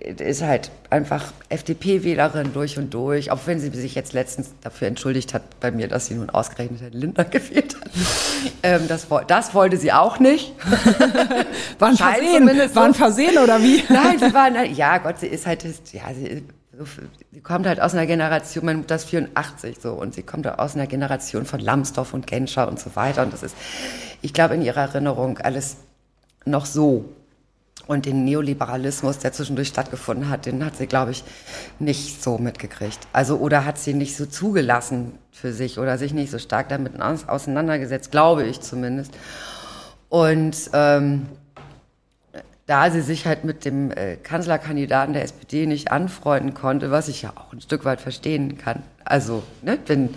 [0.00, 5.32] ist halt einfach FDP-Wählerin durch und durch, auch wenn sie sich jetzt letztens dafür entschuldigt
[5.34, 7.90] hat bei mir, dass sie nun ausgerechnet Herrn Lindner gewählt hat.
[8.62, 10.52] Ähm, das, das wollte sie auch nicht.
[11.78, 12.38] War ein Versehen.
[12.38, 12.98] zumindest War ein so.
[12.98, 13.82] Versehen oder wie?
[13.88, 16.44] Nein, sie war, ja Gott, sie ist halt, ja, sie,
[17.32, 20.74] sie kommt halt aus einer Generation, meine Mutter ist 84 so und sie kommt aus
[20.74, 23.56] einer Generation von Lambsdorff und Genscher und so weiter und das ist,
[24.22, 25.76] ich glaube, in ihrer Erinnerung alles
[26.44, 27.04] noch so.
[27.86, 31.22] Und den Neoliberalismus, der zwischendurch stattgefunden hat, den hat sie, glaube ich,
[31.78, 32.98] nicht so mitgekriegt.
[33.12, 37.00] Also, oder hat sie nicht so zugelassen für sich oder sich nicht so stark damit
[37.00, 39.12] aus, auseinandergesetzt, glaube ich zumindest.
[40.08, 41.26] Und ähm,
[42.66, 47.22] da sie sich halt mit dem äh, Kanzlerkandidaten der SPD nicht anfreunden konnte, was ich
[47.22, 48.82] ja auch ein Stück weit verstehen kann.
[49.04, 50.12] Also, ne, wenn,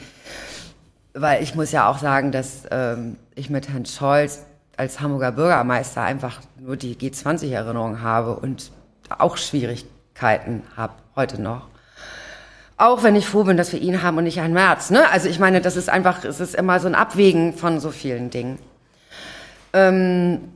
[1.14, 4.46] weil ich muss ja auch sagen, dass ähm, ich mit Herrn Scholz
[4.78, 8.72] als Hamburger Bürgermeister einfach nur die G20-Erinnerung habe und
[9.18, 11.68] auch Schwierigkeiten habe heute noch.
[12.78, 14.90] Auch wenn ich froh bin, dass wir ihn haben und nicht Herrn Merz.
[14.90, 15.10] Ne?
[15.10, 18.30] Also ich meine, das ist einfach, es ist immer so ein Abwägen von so vielen
[18.30, 18.60] Dingen.
[19.74, 20.54] Ähm,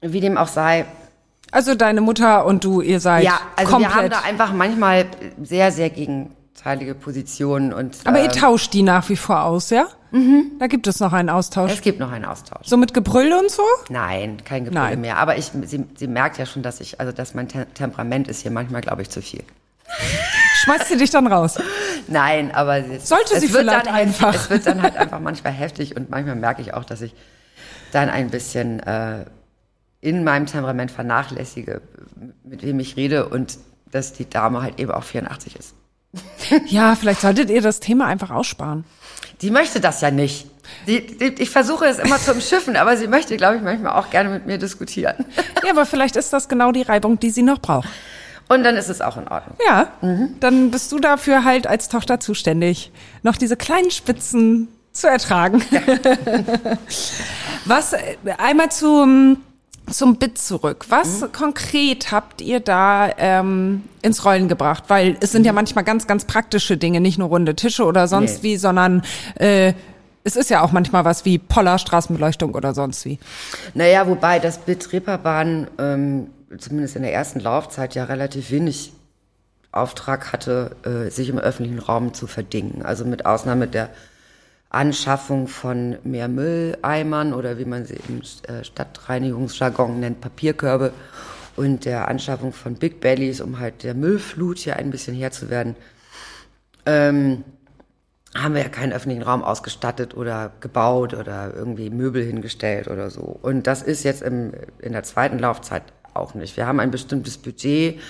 [0.00, 0.86] wie dem auch sei,
[1.50, 3.92] Also deine Mutter und du, ihr seid ja, also komplett.
[3.92, 5.06] wir haben da einfach manchmal
[5.42, 5.90] sehr, sehr
[6.58, 9.86] gegenteilige Positionen und Aber ihr ähm, tauscht die nach wie vor aus, ja?
[10.10, 10.52] Mhm.
[10.58, 11.72] Da gibt es noch einen Austausch.
[11.72, 12.66] es gibt noch einen Austausch.
[12.66, 13.62] So mit Gebrüll und so?
[13.90, 15.00] Nein, kein Gebrülle Nein.
[15.02, 15.18] mehr.
[15.18, 18.42] Aber ich, sie, sie merkt ja schon, dass ich, also dass mein Te Temperament ist
[18.42, 19.44] hier manchmal, glaube ich, zu viel.
[20.62, 21.58] Schmeißt sie dich dann raus?
[22.08, 24.34] Nein, aber es, Sollte es sie wird vielleicht dann einfach.
[24.34, 27.14] Es wird dann halt einfach manchmal heftig und manchmal merke ich auch, dass ich
[27.92, 29.24] dann ein bisschen äh,
[30.00, 31.80] in meinem Temperament vernachlässige,
[32.44, 33.58] mit wem ich rede und
[33.90, 35.74] dass die Dame halt eben auch 84 ist.
[36.66, 38.84] Ja, vielleicht solltet ihr das Thema einfach aussparen.
[39.42, 40.46] Die möchte das ja nicht.
[40.86, 44.10] Die, die, ich versuche es immer zu umschiffen, aber sie möchte, glaube ich, manchmal auch
[44.10, 45.24] gerne mit mir diskutieren.
[45.64, 47.88] Ja, aber vielleicht ist das genau die Reibung, die sie noch braucht.
[48.48, 49.56] Und dann ist es auch in Ordnung.
[49.66, 49.92] Ja,
[50.40, 52.90] dann bist du dafür halt als Tochter zuständig,
[53.22, 55.62] noch diese kleinen Spitzen zu ertragen.
[57.64, 59.42] Was, äh, einmal zum,
[59.90, 60.86] zum Bit zurück.
[60.88, 64.84] Was konkret habt ihr da ähm, ins Rollen gebracht?
[64.88, 68.42] Weil es sind ja manchmal ganz, ganz praktische Dinge, nicht nur runde Tische oder sonst
[68.42, 68.50] Nee.
[68.50, 69.02] wie, sondern
[69.36, 69.72] äh,
[70.24, 73.18] es ist ja auch manchmal was wie Poller, Straßenbeleuchtung oder sonst wie.
[73.74, 76.28] Naja, wobei das Bit Reeperbahn ähm,
[76.58, 78.92] zumindest in der ersten Laufzeit ja relativ wenig
[79.72, 82.82] Auftrag hatte, äh, sich im öffentlichen Raum zu verdingen.
[82.82, 83.90] Also mit Ausnahme der
[84.70, 90.92] Anschaffung von mehr Mülleimern oder wie man sie im äh, Stadtreinigungsjargon nennt, Papierkörbe
[91.56, 95.48] und der Anschaffung von Big Bellies, um halt der Müllflut hier ein bisschen Herr zu
[95.48, 95.74] werden,
[96.86, 97.44] ähm,
[98.36, 103.22] haben wir ja keinen öffentlichen Raum ausgestattet oder gebaut oder irgendwie Möbel hingestellt oder so.
[103.40, 106.56] Und das ist jetzt im, in der zweiten Laufzeit auch nicht.
[106.56, 108.00] Wir haben ein bestimmtes Budget,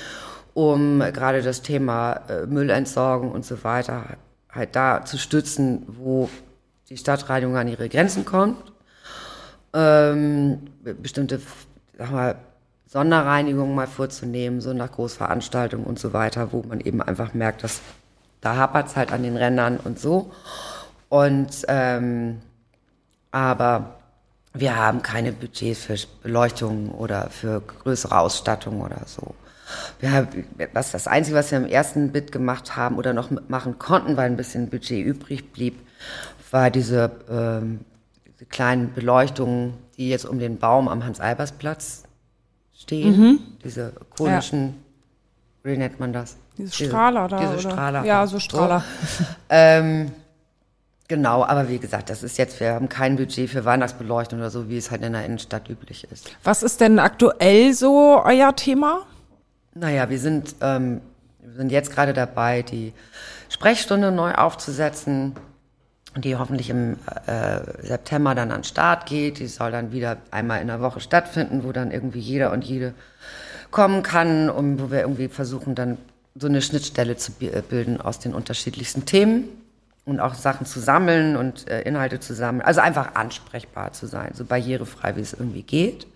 [0.55, 4.17] um gerade das Thema äh, Müllentsorgung und so weiter
[4.51, 6.29] halt da zu stützen, wo
[6.89, 8.73] die Stadtreinigung an ihre Grenzen kommt.
[9.75, 10.71] Ähm,
[11.03, 11.41] bestimmte,
[11.97, 12.37] sag mal,
[12.87, 17.83] Sonderreinigungen mal vorzunehmen, so nach Großveranstaltungen und so weiter, wo man eben einfach merkt, dass
[18.41, 20.33] da hapert's halt an den Rändern und so.
[21.11, 22.41] Und ähm,
[23.31, 23.97] aber
[24.55, 29.35] wir haben keine Budgets für Beleuchtung oder für größere Ausstattung oder so.
[30.01, 30.29] Wir haben,
[30.73, 34.31] was das Einzige, was wir im ersten Bit gemacht haben oder noch machen konnten, weil
[34.31, 35.79] ein bisschen Budget übrig blieb,
[36.53, 37.81] war diese, ähm,
[38.27, 42.05] diese kleinen Beleuchtungen, die jetzt um den Baum am Hans-Albers-Platz
[42.77, 43.41] stehen.
[43.65, 44.75] Diese konischen,
[45.63, 46.37] wie nennt man das?
[46.57, 47.61] Diese Strahler da, Diese oder?
[47.61, 48.05] Strahler.
[48.05, 48.85] Ja, so Strahler.
[49.49, 50.11] Ähm,
[51.07, 54.69] genau, aber wie gesagt, das ist jetzt, wir haben kein Budget für Weihnachtsbeleuchtung oder so,
[54.69, 56.31] wie es halt in der Innenstadt üblich ist.
[56.45, 59.07] Was ist denn aktuell so euer Thema?
[59.75, 61.01] Naja, wir sind, ähm,
[61.41, 62.93] wir sind jetzt gerade dabei, die
[63.49, 65.35] Sprechstunde neu aufzusetzen,
[66.17, 66.97] die hoffentlich im
[67.27, 69.39] äh, September dann an den Start geht.
[69.39, 72.95] Die soll dann wieder einmal in der Woche stattfinden, wo dann irgendwie jeder und jede
[73.71, 75.99] kommen kann und wo wir irgendwie versuchen, dann
[76.35, 79.49] so eine Schnittstelle zu äh, bilden aus den unterschiedlichsten Themen
[80.05, 82.63] und auch Sachen zu sammeln und äh, Inhalte zu sammeln.
[82.63, 86.07] Also einfach ansprechbar zu sein, so barrierefrei, wie es irgendwie geht.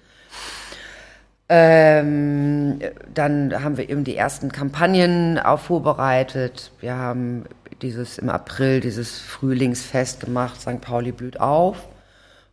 [1.49, 2.79] Ähm,
[3.13, 6.73] dann haben wir eben die ersten Kampagnen auch vorbereitet.
[6.81, 7.45] Wir haben
[7.83, 10.81] dieses im April dieses Frühlingsfest gemacht, St.
[10.81, 11.77] Pauli blüht auf.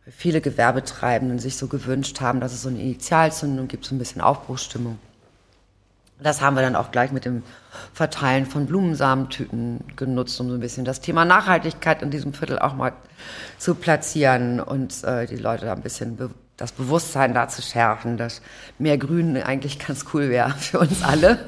[0.04, 3.98] Weil Viele Gewerbetreibenden sich so gewünscht haben, dass es so eine Initialzündung gibt, so ein
[3.98, 4.98] bisschen Aufbruchsstimmung.
[6.22, 7.42] Das haben wir dann auch gleich mit dem
[7.94, 12.74] Verteilen von Blumensamentüten genutzt, um so ein bisschen das Thema Nachhaltigkeit in diesem Viertel auch
[12.74, 12.92] mal
[13.58, 16.30] zu platzieren und äh, die Leute da ein bisschen be
[16.60, 18.42] das Bewusstsein da zu schärfen, dass
[18.78, 21.38] mehr Grün eigentlich ganz cool wäre für uns alle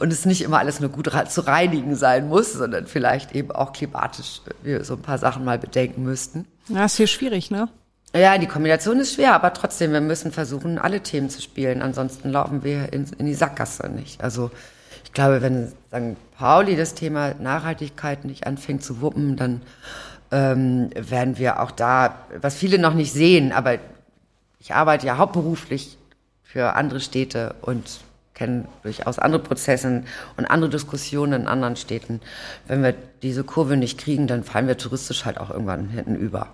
[0.00, 3.72] und es nicht immer alles nur gut zu reinigen sein muss, sondern vielleicht eben auch
[3.72, 6.44] klimatisch wir so ein paar Sachen mal bedenken müssten.
[6.68, 7.68] Ja, ist hier schwierig, ne?
[8.14, 11.82] Ja, die Kombination ist schwer, aber trotzdem, wir müssen versuchen, alle Themen zu spielen.
[11.82, 14.22] Ansonsten laufen wir in, in die Sackgasse nicht.
[14.22, 14.50] Also
[15.04, 16.16] ich glaube, wenn St.
[16.36, 19.60] Pauli das Thema Nachhaltigkeit nicht anfängt zu wuppen, dann
[20.32, 23.78] ähm, werden wir auch da, was viele noch nicht sehen, aber
[24.58, 25.98] ich arbeite ja hauptberuflich
[26.42, 28.00] für andere Städte und
[28.34, 30.04] kenne durchaus andere Prozesse
[30.36, 32.20] und andere Diskussionen in anderen Städten.
[32.66, 36.48] Wenn wir diese Kurve nicht kriegen, dann fallen wir touristisch halt auch irgendwann hinten über.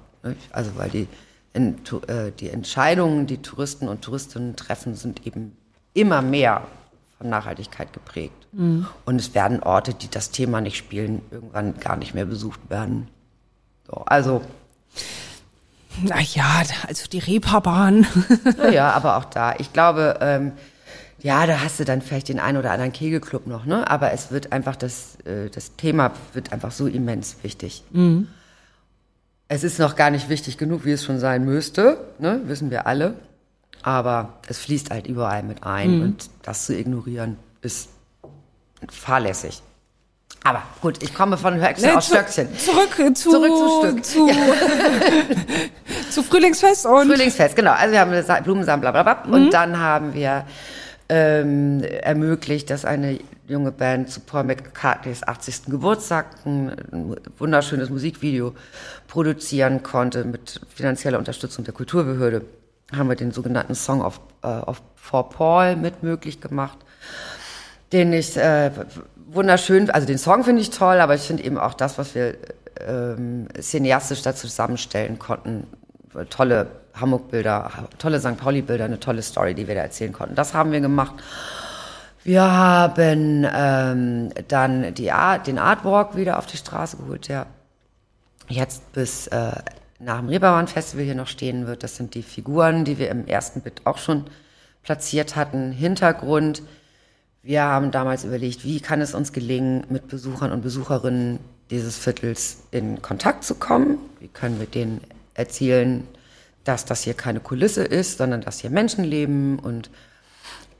[0.51, 1.07] Also weil die,
[1.53, 1.77] in,
[2.09, 5.57] äh, die Entscheidungen, die Touristen und Touristinnen treffen, sind eben
[5.93, 6.67] immer mehr
[7.19, 8.47] von Nachhaltigkeit geprägt.
[8.53, 8.87] Mhm.
[9.05, 13.09] Und es werden Orte, die das Thema nicht spielen, irgendwann gar nicht mehr besucht werden.
[13.87, 14.41] So, also
[16.03, 18.07] na ja, also die Reeperbahn.
[18.73, 19.55] ja, aber auch da.
[19.59, 20.53] Ich glaube, ähm,
[21.21, 23.91] ja, da hast du dann vielleicht den einen oder anderen Kegelclub noch, ne?
[23.91, 27.83] Aber es wird einfach das, äh, das Thema wird einfach so immens wichtig.
[27.93, 28.29] Mhm.
[29.49, 32.41] Es ist noch gar nicht wichtig genug, wie es schon sein müsste, ne?
[32.45, 33.15] Wissen wir alle.
[33.83, 36.03] Aber es fließt halt überall mit ein mhm.
[36.03, 37.91] und das zu ignorieren ist
[38.91, 39.63] fahrlässig.
[40.47, 42.49] Aber gut, ich komme von Höchste nee, aus zu, Stöckchen.
[42.59, 44.05] Zurück zu, zurück zu Stück.
[44.05, 44.35] Zu, ja.
[46.11, 47.09] zu Frühlingsfest und.
[47.09, 47.73] Frühlingsfest, genau.
[47.73, 49.23] Also wir haben Blumensamen, bla bla bla.
[49.25, 49.33] Mhm.
[49.33, 50.45] Und dann haben wir
[51.09, 55.67] ähm, ermöglicht, dass eine junge Band zu Paul McCartneys 80.
[55.67, 58.55] Geburtstag ein wunderschönes Musikvideo
[59.09, 62.43] produzieren konnte mit finanzieller Unterstützung der Kulturbehörde.
[62.95, 66.79] Haben wir den sogenannten Song of, uh, of for Paul mit möglich gemacht,
[67.93, 68.71] den ich äh,
[69.35, 72.37] wunderschön, also den Song finde ich toll, aber ich finde eben auch das, was wir
[72.87, 75.67] ähm, cineastisch da zusammenstellen konnten,
[76.31, 78.37] tolle Hamburg-Bilder, tolle St.
[78.37, 80.35] Pauli-Bilder, eine tolle Story, die wir da erzählen konnten.
[80.35, 81.15] Das haben wir gemacht.
[82.23, 87.47] Wir haben ähm, dann die Art, den Artwalk wieder auf die Straße geholt, der
[88.49, 89.53] jetzt bis äh,
[89.99, 91.83] nach dem Reeperbahn-Festival hier noch stehen wird.
[91.83, 94.25] Das sind die Figuren, die wir im ersten Bit auch schon
[94.83, 95.73] platziert hatten.
[95.73, 96.63] Hintergrund
[97.45, 101.39] wir haben damals überlegt, wie kann es uns gelingen, mit Besuchern und Besucherinnen
[101.71, 103.99] dieses Viertels in Kontakt zu kommen?
[104.19, 105.03] Wie können wir denen
[105.35, 106.09] erzählen,
[106.65, 109.91] dass das hier keine Kulisse ist, sondern dass hier Menschen leben und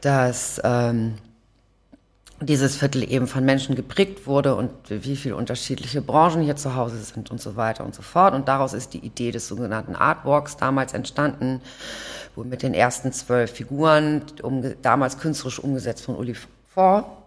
[0.01, 1.15] dass ähm,
[2.41, 6.97] dieses Viertel eben von Menschen geprägt wurde und wie viele unterschiedliche Branchen hier zu Hause
[6.99, 8.35] sind und so weiter und so fort.
[8.35, 11.61] Und daraus ist die Idee des sogenannten Artwalks damals entstanden,
[12.35, 16.35] wo mit den ersten zwölf Figuren, um, damals künstlerisch umgesetzt von Uli
[16.75, 17.25] vor.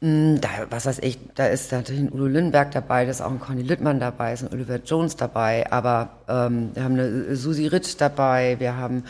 [0.00, 3.30] Mm, da, was weiß ich, da ist natürlich ein Udo Lindenberg dabei, da ist auch
[3.30, 7.66] ein Conny Littmann dabei, ist ein Oliver Jones dabei, aber ähm, wir haben eine Susi
[7.66, 9.04] Ritsch dabei, wir haben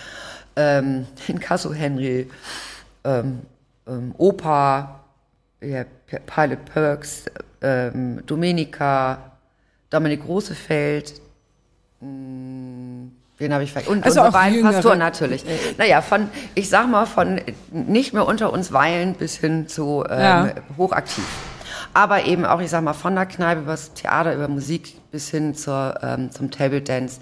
[0.56, 2.28] ähm, den Casso Henry,
[3.04, 3.42] ähm,
[3.86, 5.00] ähm, Opa,
[5.60, 5.84] ja,
[6.26, 7.26] Pilot Perks,
[7.62, 9.18] ähm, Domenica,
[9.90, 11.20] Dominik Rosefeld,
[12.00, 12.89] mh,
[13.40, 13.92] den habe ich vergessen.
[13.92, 15.44] Und also unsere beiden Pastoren natürlich.
[15.78, 20.20] Naja, von, ich sag mal, von nicht mehr unter uns weilen bis hin zu ähm,
[20.20, 20.52] ja.
[20.76, 21.24] hochaktiv.
[21.92, 25.30] Aber eben auch, ich sag mal, von der Kneipe über das Theater, über Musik bis
[25.30, 27.20] hin zur, ähm, zum Table Dance,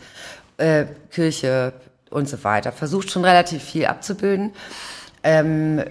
[0.58, 1.72] äh, Kirche
[2.10, 2.72] und so weiter.
[2.72, 4.52] Versucht schon relativ viel abzubilden.
[5.22, 5.82] Ähm,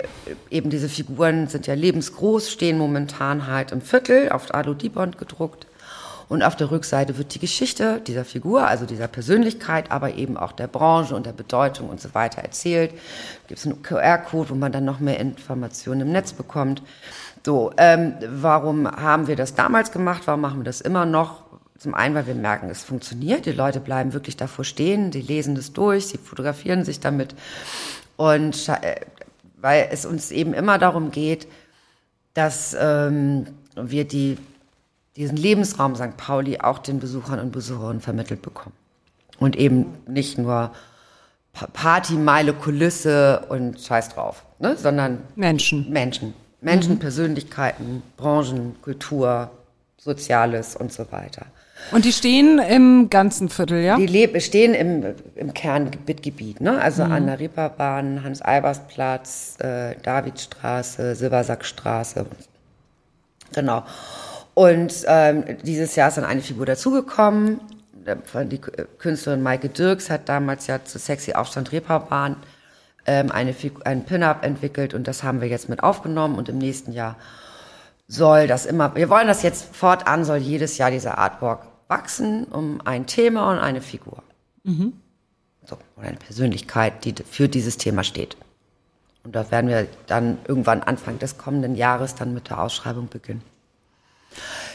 [0.49, 5.67] eben diese Figuren sind ja lebensgroß, stehen momentan halt im Viertel auf Alu Dibond gedruckt.
[6.29, 10.51] Und auf der Rückseite wird die Geschichte dieser Figur, also dieser Persönlichkeit, aber eben auch
[10.51, 12.91] der Branche und der Bedeutung und so weiter erzählt.
[13.47, 16.81] Gibt es einen QR-Code, wo man dann noch mehr Informationen im Netz bekommt.
[17.45, 20.23] So, ähm, warum haben wir das damals gemacht?
[20.25, 21.43] Warum machen wir das immer noch?
[21.77, 23.45] Zum einen, weil wir merken, es funktioniert.
[23.45, 27.35] Die Leute bleiben wirklich davor stehen, die lesen das durch, sie fotografieren sich damit.
[28.17, 28.95] Und äh,
[29.55, 31.47] weil es uns eben immer darum geht,
[32.33, 34.37] dass ähm, wir die
[35.17, 36.15] diesen Lebensraum St.
[36.15, 38.75] Pauli auch den Besuchern und Besucherinnen vermittelt bekommen.
[39.39, 40.71] Und eben nicht nur
[41.73, 44.77] Party, Meile, Kulisse und Scheiß drauf, ne?
[44.77, 45.91] sondern Menschen.
[45.91, 46.33] Menschen.
[46.61, 46.99] Menschen, mhm.
[46.99, 49.51] Persönlichkeiten, Branchen, Kultur,
[49.97, 51.47] Soziales und so weiter.
[51.91, 53.97] Und die stehen im ganzen Viertel, ja?
[53.97, 56.79] Die stehen im, im Kerngebiet, ne?
[56.81, 57.11] also mhm.
[57.11, 62.25] an der Reeperbahn, Hans-Albers-Platz, äh, Davidstraße, Silbersackstraße.
[63.53, 63.83] Genau.
[64.57, 67.61] Und ähm, dieses Jahr ist dann eine Figur dazugekommen.
[68.49, 72.37] Die Künstlerin Maike Dirks hat damals ja zu Sexy Aufstand Reeperbahn
[73.05, 73.53] ähm, eine,
[73.85, 77.17] ein Pin-Up entwickelt und das haben wir jetzt mit aufgenommen und im nächsten Jahr
[78.07, 82.81] soll das immer, wir wollen das jetzt fortan, soll jedes Jahr dieser Artwork wachsen um
[82.83, 84.23] ein Thema und eine Figur.
[84.63, 84.93] Mhm.
[85.65, 88.37] So, oder eine Persönlichkeit, die für dieses Thema steht.
[89.23, 93.43] Und da werden wir dann irgendwann Anfang des kommenden Jahres dann mit der Ausschreibung beginnen.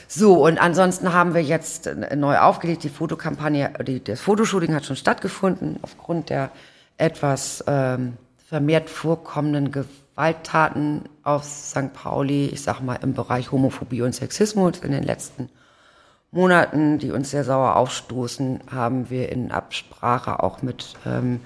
[0.09, 4.97] So, und ansonsten haben wir jetzt neu aufgelegt, die Fotokampagne, die, das Fotoshooting hat schon
[4.97, 6.51] stattgefunden, aufgrund der
[6.99, 11.95] etwas ähm, vermehrt vorkommenden Gewalttaten auf St.
[11.95, 15.49] Pauli, ich sag mal im Bereich Homophobie und Sexismus in den letzten
[16.31, 21.41] Monaten, die uns sehr sauer aufstoßen, haben wir in Absprache auch mit ähm,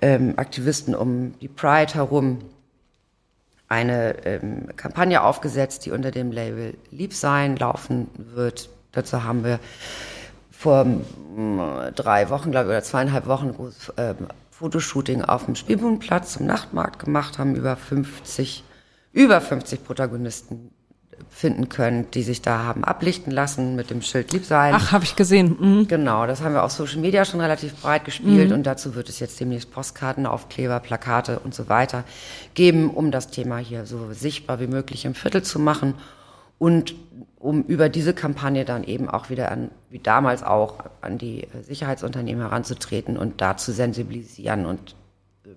[0.00, 2.38] ähm, Aktivisten um die Pride herum
[3.68, 8.68] eine ähm, Kampagne aufgesetzt, die unter dem Label Liebsein laufen wird.
[8.92, 9.58] Dazu haben wir
[10.50, 14.14] vor äh, drei Wochen, glaube ich, oder zweieinhalb Wochen ein großes äh,
[14.50, 18.62] Fotoshooting auf dem Spielbodenplatz zum Nachtmarkt gemacht, haben über 50,
[19.12, 20.70] über 50 Protagonisten
[21.30, 24.74] finden können, die sich da haben ablichten lassen mit dem Schild Liebsein.
[24.74, 25.56] Ach, habe ich gesehen.
[25.58, 25.88] Mhm.
[25.88, 28.56] Genau, das haben wir auf Social Media schon relativ breit gespielt mhm.
[28.56, 32.04] und dazu wird es jetzt demnächst Postkarten, Aufkleber, Plakate und so weiter
[32.54, 35.94] geben, um das Thema hier so sichtbar wie möglich im Viertel zu machen
[36.58, 36.94] und
[37.38, 42.42] um über diese Kampagne dann eben auch wieder an, wie damals auch, an die Sicherheitsunternehmen
[42.42, 44.94] heranzutreten und da zu sensibilisieren und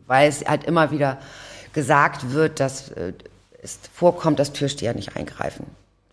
[0.06, 1.18] weil es halt immer wieder
[1.74, 3.14] gesagt wird, dass äh,
[3.62, 5.66] es vorkommt, dass Türsteher nicht eingreifen,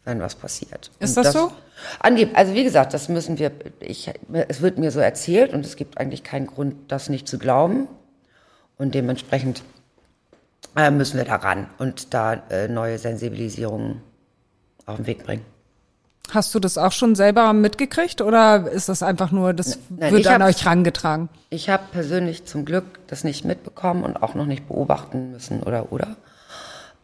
[0.05, 0.91] wenn was passiert.
[0.99, 1.53] Ist das, das, so?
[2.01, 4.11] Angeb also wie gesagt, das müssen wir, ich,
[4.49, 7.89] es wird mir so erzählt und es gibt eigentlich keinen Grund, das nicht zu glauben.
[8.77, 9.63] Und dementsprechend
[10.77, 14.01] äh, müssen wir daran und da äh, neue Sensibilisierungen
[14.87, 15.45] auf den Weg bringen.
[16.31, 20.27] Hast du das auch schon selber mitgekriegt oder ist das einfach nur, das Nein, wird
[20.27, 21.29] an euch rangetragen?
[21.51, 25.93] Ich habe persönlich zum Glück das nicht mitbekommen und auch noch nicht beobachten müssen oder
[25.93, 26.17] oder.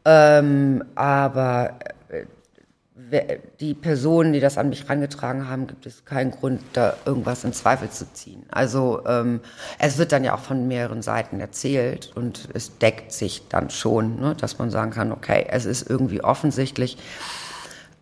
[0.05, 1.74] Ähm, aber
[2.09, 7.44] äh, die Personen, die das an mich herangetragen haben, gibt es keinen Grund, da irgendwas
[7.44, 8.44] in Zweifel zu ziehen.
[8.51, 9.40] Also ähm,
[9.78, 14.20] es wird dann ja auch von mehreren Seiten erzählt und es deckt sich dann schon,
[14.20, 16.98] ne, dass man sagen kann, okay, es ist irgendwie offensichtlich.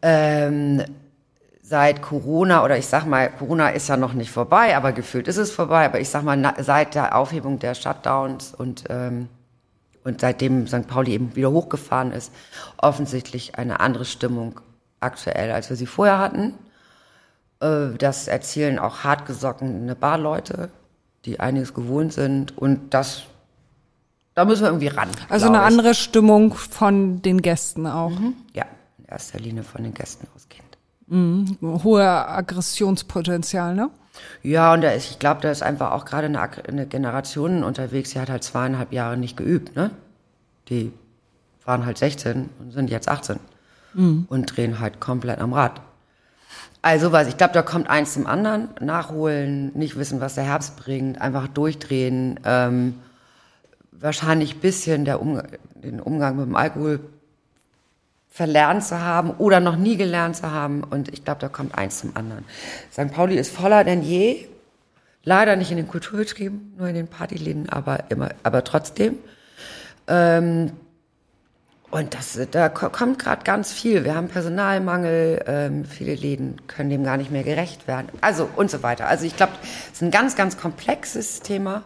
[0.02, 0.82] Ähm,
[1.62, 5.36] seit Corona, oder ich sag mal, Corona ist ja noch nicht vorbei, aber gefühlt ist
[5.36, 9.28] es vorbei, aber ich sag mal, seit der Aufhebung der Shutdowns und ähm,
[10.04, 10.86] und seitdem St.
[10.86, 12.32] Pauli eben wieder hochgefahren ist,
[12.76, 14.60] offensichtlich eine andere Stimmung
[15.00, 16.54] aktuell, als wir sie vorher hatten.
[17.60, 20.70] Äh, das erzählen auch hartgesockene Barleute,
[21.24, 22.56] die einiges gewohnt sind.
[22.56, 23.22] Und das,
[24.34, 25.10] da müssen wir irgendwie ran.
[25.28, 25.64] Also eine ich.
[25.64, 28.10] andere Stimmung von den Gästen auch.
[28.10, 28.34] Mhm.
[28.54, 28.64] Ja,
[28.98, 30.78] in erster Linie von den Gästen ausgehend.
[31.06, 31.58] Mhm.
[31.84, 33.90] Hohe Aggressionspotenzial, ne?
[34.42, 38.10] Ja, und da ist, ich glaube, da ist einfach auch gerade eine, eine Generation unterwegs,
[38.10, 39.90] die hat halt zweieinhalb Jahre nicht geübt, ne?
[40.68, 40.92] Die
[41.64, 43.38] waren halt 16 und sind jetzt 18
[43.94, 44.26] mhm.
[44.28, 45.80] und drehen halt komplett am Rad.
[46.80, 50.76] Also was, ich glaube, da kommt eins zum anderen, nachholen, nicht wissen, was der Herbst
[50.76, 52.94] bringt, einfach durchdrehen, ähm,
[53.90, 55.42] wahrscheinlich bisschen der um,
[55.74, 57.00] den Umgang mit dem Alkohol
[58.30, 60.84] verlernt zu haben oder noch nie gelernt zu haben.
[60.84, 62.44] Und ich glaube, da kommt eins zum anderen.
[62.92, 63.12] St.
[63.12, 64.46] Pauli ist voller denn je.
[65.24, 69.18] Leider nicht in den Kulturbetrieben, nur in den Partyläden, aber immer, aber trotzdem.
[70.06, 70.72] Ähm,
[71.90, 74.04] und das, da kommt gerade ganz viel.
[74.04, 78.08] Wir haben Personalmangel, ähm, viele Läden können dem gar nicht mehr gerecht werden.
[78.20, 79.08] Also und so weiter.
[79.08, 81.84] Also ich glaube, es ist ein ganz, ganz komplexes Thema.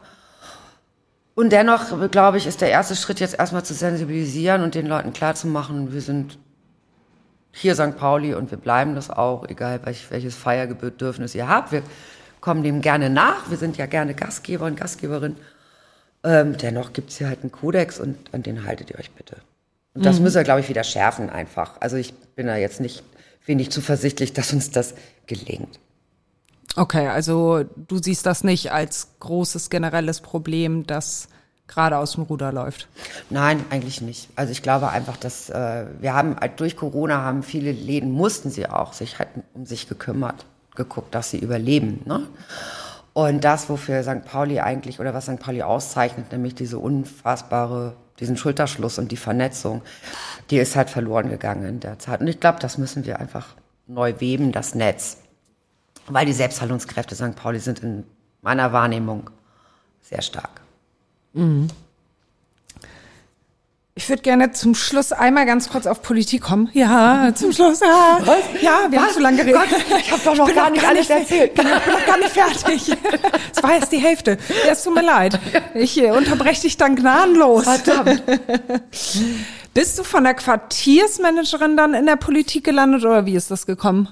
[1.34, 5.12] Und dennoch, glaube ich, ist der erste Schritt jetzt erstmal zu sensibilisieren und den Leuten
[5.12, 6.38] klarzumachen, wir sind
[7.52, 7.96] hier St.
[7.96, 11.72] Pauli und wir bleiben das auch, egal welches Feierbedürfnis ihr habt.
[11.72, 11.82] Wir
[12.40, 13.50] kommen dem gerne nach.
[13.50, 15.36] Wir sind ja gerne Gastgeber und Gastgeberin.
[16.24, 19.36] Ähm, dennoch gibt es hier halt einen Kodex und an den haltet ihr euch bitte.
[19.94, 20.24] Und das mhm.
[20.24, 21.80] müssen wir, glaube ich, wieder schärfen einfach.
[21.80, 23.02] Also ich bin da jetzt nicht
[23.44, 24.94] wenig zuversichtlich, dass uns das
[25.26, 25.78] gelingt.
[26.76, 31.28] Okay, also du siehst das nicht als großes generelles Problem, das
[31.72, 32.88] gerade aus dem Ruder läuft?
[33.30, 34.28] Nein, eigentlich nicht.
[34.36, 38.50] Also ich glaube einfach, dass äh, wir haben halt durch Corona haben viele Läden mussten
[38.50, 40.44] sie auch sich halt um sich gekümmert,
[40.74, 42.02] geguckt, dass sie überleben.
[42.04, 42.26] Ne?
[43.14, 44.24] Und das, wofür St.
[44.24, 45.38] Pauli eigentlich oder was St.
[45.38, 49.82] Pauli auszeichnet, nämlich diese unfassbare, diesen Schulterschluss und die Vernetzung,
[50.50, 52.20] die ist halt verloren gegangen in der Zeit.
[52.20, 53.48] Und ich glaube, das müssen wir einfach
[53.86, 55.18] neu weben, das Netz.
[56.08, 57.36] Weil die Selbstheilungskräfte St.
[57.36, 58.04] Pauli sind in
[58.42, 59.30] meiner Wahrnehmung
[60.02, 60.60] sehr stark.
[61.32, 61.68] Mhm.
[63.94, 66.70] Ich würde gerne zum Schluss einmal ganz kurz auf Politik kommen.
[66.72, 67.80] Ja, zum Schluss.
[67.82, 68.62] Ja, Was?
[68.62, 69.06] ja wir Was?
[69.06, 69.60] haben zu lange geredet.
[69.60, 71.50] Gott, ich habe doch noch gar nicht alles erzählt.
[71.50, 72.88] Ich bin noch gar nicht fertig.
[72.88, 72.96] Es
[73.54, 74.38] das war erst die Hälfte.
[74.64, 75.38] Ja, es tut mir leid.
[75.74, 77.64] Ich äh, unterbreche dich dann gnadenlos.
[77.64, 78.22] Verdammt.
[79.74, 84.08] Bist du von der Quartiersmanagerin dann in der Politik gelandet oder wie ist das gekommen?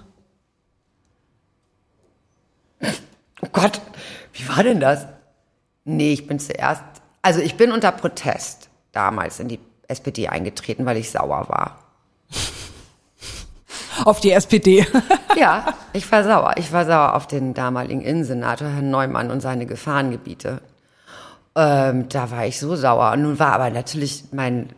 [3.42, 3.80] Oh Gott,
[4.32, 5.06] wie war denn das?
[5.84, 6.82] Nee, ich bin zuerst,
[7.22, 11.78] also ich bin unter Protest damals in die SPD eingetreten, weil ich sauer war.
[14.04, 14.86] Auf die SPD.
[15.36, 16.54] Ja, ich war sauer.
[16.56, 20.60] Ich war sauer auf den damaligen Innensenator, Herrn Neumann, und seine Gefahrengebiete.
[21.54, 23.12] Ähm, da war ich so sauer.
[23.12, 24.70] Und nun war aber natürlich mein,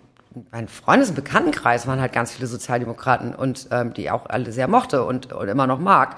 [0.53, 4.68] mein Freundes- und Bekanntenkreis waren halt ganz viele Sozialdemokraten und ähm, die auch alle sehr
[4.68, 6.16] mochte und, und immer noch mag.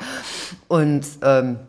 [0.66, 1.60] Und ähm,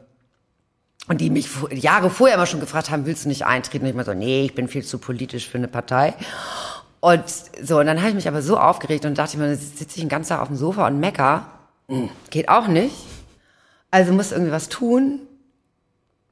[1.07, 3.85] und die mich Jahre vorher immer schon gefragt haben, willst du nicht eintreten?
[3.85, 6.13] Und ich immer so, nee, ich bin viel zu politisch für eine Partei.
[6.99, 7.23] Und
[7.61, 9.95] so, und dann habe ich mich aber so aufgeregt und dachte ich mir, dann sitze
[9.95, 11.45] ich den ganzen Tag auf dem Sofa und mecker.
[11.87, 12.95] Hm, Geht auch nicht.
[13.91, 15.19] Also muss irgendwie was tun.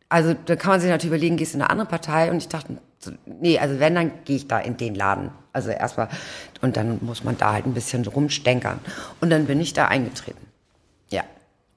[0.09, 2.31] Also da kann man sich natürlich überlegen, gehst du in eine andere Partei?
[2.31, 2.77] Und ich dachte,
[3.25, 5.31] nee, also wenn, dann gehe ich da in den Laden.
[5.51, 6.09] Also erstmal,
[6.61, 8.79] und dann muss man da halt ein bisschen rumstenkern.
[9.21, 10.45] Und dann bin ich da eingetreten.
[11.09, 11.23] Ja.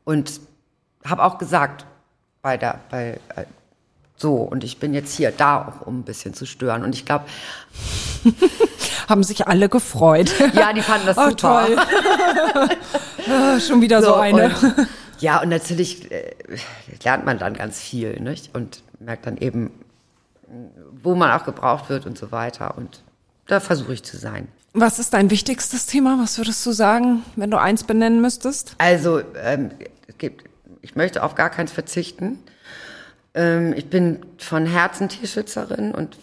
[0.05, 0.40] Und
[1.05, 1.84] habe auch gesagt,
[2.47, 3.44] bei der, bei, äh,
[4.16, 6.84] so, und ich bin jetzt hier da auch, um ein bisschen zu stören.
[6.84, 7.24] Und ich glaube,
[9.09, 10.32] Haben sich alle gefreut.
[10.55, 11.36] ja, die fanden das Oh, super.
[11.36, 11.76] toll.
[13.28, 14.55] Ah, Schon wieder so, eine.
[14.57, 14.86] Und,
[15.18, 16.36] ja, und natürlich äh,
[17.03, 18.55] lernt man dann ganz viel, nicht?
[18.55, 19.72] Und merkt dann eben,
[21.03, 22.78] wo man auch gebraucht wird und so weiter.
[22.78, 23.03] Und
[23.49, 24.47] da versuche ich zu sein.
[24.72, 26.16] Was ist dein wichtigstes Thema?
[26.22, 28.76] Was würdest du sagen, wenn du eins benennen müsstest?
[28.78, 29.72] Also, ähm,
[30.07, 30.44] es gibt,
[30.87, 32.39] ich möchte auf gar keins verzichten.
[33.34, 36.16] Ähm, ich bin von Herzen Tierschützerin und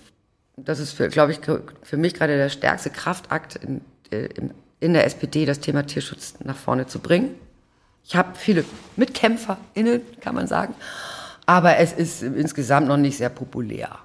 [0.55, 1.41] das ist, glaube ich,
[1.81, 4.29] für mich gerade der stärkste Kraftakt in, äh,
[4.79, 7.35] in der SPD, das Thema Tierschutz nach vorne zu bringen.
[8.05, 8.63] Ich habe viele
[8.95, 10.75] MitkämpferInnen, kann man sagen,
[11.45, 13.99] aber es ist insgesamt noch nicht sehr populär.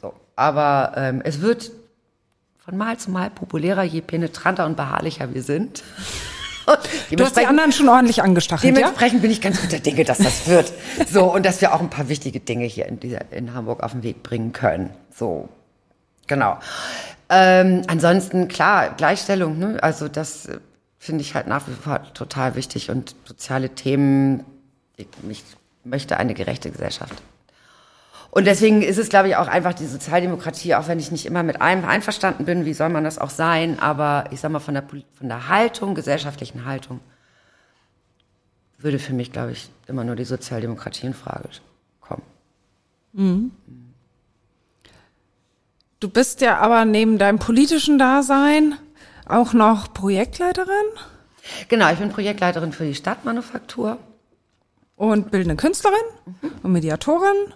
[0.00, 0.14] So.
[0.36, 1.72] Aber ähm, es wird
[2.58, 5.82] von Mal zu Mal populärer, je penetranter und beharrlicher wir sind.
[7.10, 8.80] Du hast die anderen schon ordentlich angestachelt, ja?
[8.80, 10.72] Dementsprechend bin ich ganz guter Dinge, dass das wird.
[11.10, 13.92] So, und dass wir auch ein paar wichtige Dinge hier in, dieser, in Hamburg auf
[13.92, 14.90] den Weg bringen können.
[15.14, 15.48] So,
[16.26, 16.58] genau.
[17.28, 19.78] Ähm, ansonsten, klar, Gleichstellung, ne?
[19.82, 20.58] also das äh,
[20.98, 24.44] finde ich halt nach wie vor total wichtig und soziale Themen,
[24.96, 25.44] ich, ich
[25.84, 27.14] möchte eine gerechte Gesellschaft.
[28.36, 31.42] Und deswegen ist es, glaube ich, auch einfach die Sozialdemokratie, auch wenn ich nicht immer
[31.42, 34.74] mit allem einverstanden bin, wie soll man das auch sein, aber ich sag mal von
[34.74, 34.84] der,
[35.14, 37.00] von der Haltung, gesellschaftlichen Haltung,
[38.76, 41.48] würde für mich, glaube ich, immer nur die Sozialdemokratie in Frage
[42.02, 43.52] kommen.
[46.00, 48.74] Du bist ja aber neben deinem politischen Dasein
[49.26, 50.66] auch noch Projektleiterin
[51.68, 53.96] Genau, ich bin Projektleiterin für die Stadtmanufaktur.
[54.96, 55.96] und bildende Künstlerin
[56.62, 57.54] und Mediatorin.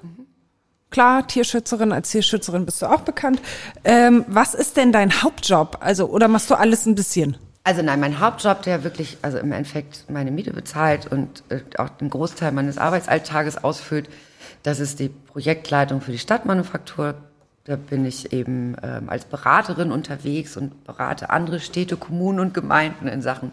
[0.91, 3.41] Klar, Tierschützerin, als Tierschützerin bist du auch bekannt.
[3.84, 5.78] Ähm, was ist denn dein Hauptjob?
[5.80, 7.36] Also, oder machst du alles ein bisschen?
[7.62, 11.91] Also nein, mein Hauptjob, der wirklich, also im Endeffekt meine Miete bezahlt und äh, auch
[11.91, 14.09] den Großteil meines Arbeitsalltages ausfüllt,
[14.62, 17.14] das ist die Projektleitung für die Stadtmanufaktur.
[17.64, 23.07] Da bin ich eben ähm, als Beraterin unterwegs und berate andere Städte, Kommunen und Gemeinden
[23.07, 23.53] in Sachen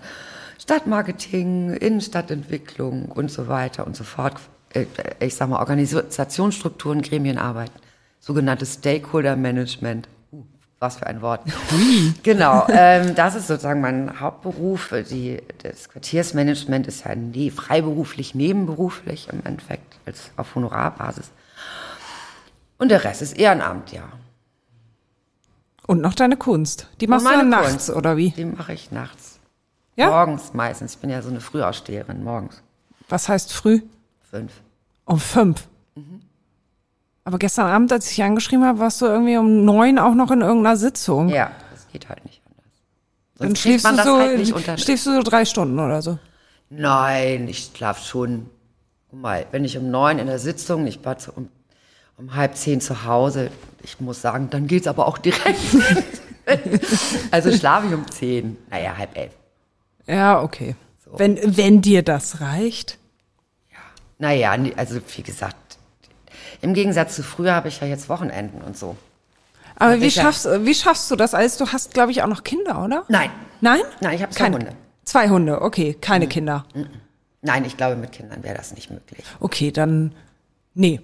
[0.59, 4.35] Stadtmarketing, Innenstadtentwicklung und so weiter und so fort.
[4.73, 4.85] Äh,
[5.19, 7.71] Ich sag mal Organisationsstrukturen, Gremienarbeit,
[8.19, 10.07] sogenanntes Stakeholder Management.
[10.31, 10.43] Uh,
[10.79, 11.41] was für ein Wort.
[12.23, 14.93] Genau, ähm, das ist sozusagen mein Hauptberuf.
[15.09, 21.31] Die, das Quartiersmanagement ist ja nie, freiberuflich, nebenberuflich im Endeffekt, als auf Honorarbasis.
[22.77, 24.03] Und der Rest ist Ehrenamt, ja.
[25.87, 26.87] Und noch deine Kunst.
[26.99, 27.89] Die machst du dann nachts, Kunst.
[27.91, 28.31] oder wie?
[28.31, 29.39] Die mache ich nachts.
[29.95, 30.09] Ja?
[30.09, 30.93] Morgens meistens.
[30.95, 32.61] Ich bin ja so eine Frühaufsteherin, morgens.
[33.09, 33.81] Was heißt früh?
[34.29, 34.51] Fünf.
[35.05, 35.67] Um fünf.
[37.23, 40.31] Aber gestern Abend, als ich dich angeschrieben habe, warst du irgendwie um neun auch noch
[40.31, 41.27] in irgendeiner Sitzung.
[41.29, 42.65] Ja, das geht halt nicht anders.
[43.35, 44.77] Dann Sonst kriegt schläfst man du das so, halt nicht unter.
[44.77, 46.17] schläfst du so drei Stunden oder so.
[46.69, 48.49] Nein, ich schlaf schon.
[49.09, 51.49] Guck mal, wenn ich um neun in der Sitzung, ich war zu, um,
[52.17, 53.51] um halb zehn zu Hause,
[53.83, 55.59] ich muss sagen, dann geht's aber auch direkt.
[57.31, 59.33] also schlafe ich um zehn, naja, halb elf.
[60.07, 60.75] Ja, okay.
[61.05, 62.99] Wenn, wenn dir das reicht.
[64.19, 65.77] Naja, also wie gesagt,
[66.61, 68.95] im Gegensatz zu früher habe ich ja jetzt Wochenenden und so.
[69.75, 71.57] Aber wie schaffst, wie schaffst du das alles?
[71.57, 73.03] Du hast, glaube ich, auch noch Kinder, oder?
[73.09, 73.29] Nein,
[73.61, 73.81] Nein?
[74.01, 74.71] Nein, ich habe zwei Keine- Hunde.
[75.03, 76.65] Zwei Hunde, okay, keine Kinder.
[77.41, 79.23] nein, ich glaube, mit Kindern wäre das nicht möglich.
[79.39, 80.13] Okay, dann,
[80.73, 80.99] nee.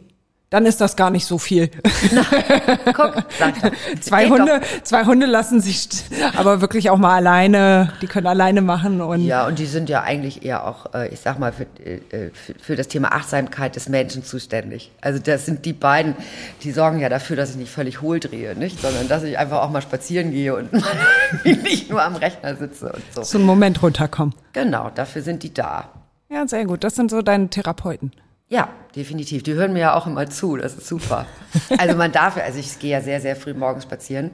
[0.53, 1.67] Dann ist das gar nicht so viel.
[2.93, 3.71] Guck, ich doch.
[4.01, 5.89] Zwei Hunde, zwei Hunde lassen sich
[6.37, 10.03] aber wirklich auch mal alleine, die können alleine machen und Ja, und die sind ja
[10.03, 13.89] eigentlich eher auch, äh, ich sag mal, für, äh, für, für das Thema Achtsamkeit des
[13.89, 14.91] Menschen zuständig.
[15.01, 16.15] Also das sind die beiden,
[16.61, 18.79] die sorgen ja dafür, dass ich nicht völlig hohl drehe, nicht?
[18.79, 20.69] Sondern dass ich einfach auch mal spazieren gehe und
[21.63, 23.23] nicht nur am Rechner sitze und so.
[23.23, 24.35] so einen Moment runterkommen.
[24.53, 25.89] Genau, dafür sind die da.
[26.29, 26.83] Ja, sehr gut.
[26.83, 28.11] Das sind so deine Therapeuten.
[28.49, 29.41] Ja, definitiv.
[29.43, 30.57] Die hören mir ja auch immer zu.
[30.57, 31.25] Das ist super.
[31.77, 34.31] Also man darf, ja- also ich gehe ja sehr, sehr früh morgens spazieren.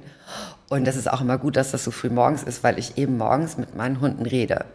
[0.69, 3.17] Und das ist auch immer gut, dass das so früh morgens ist, weil ich eben
[3.17, 4.65] morgens mit meinen Hunden rede.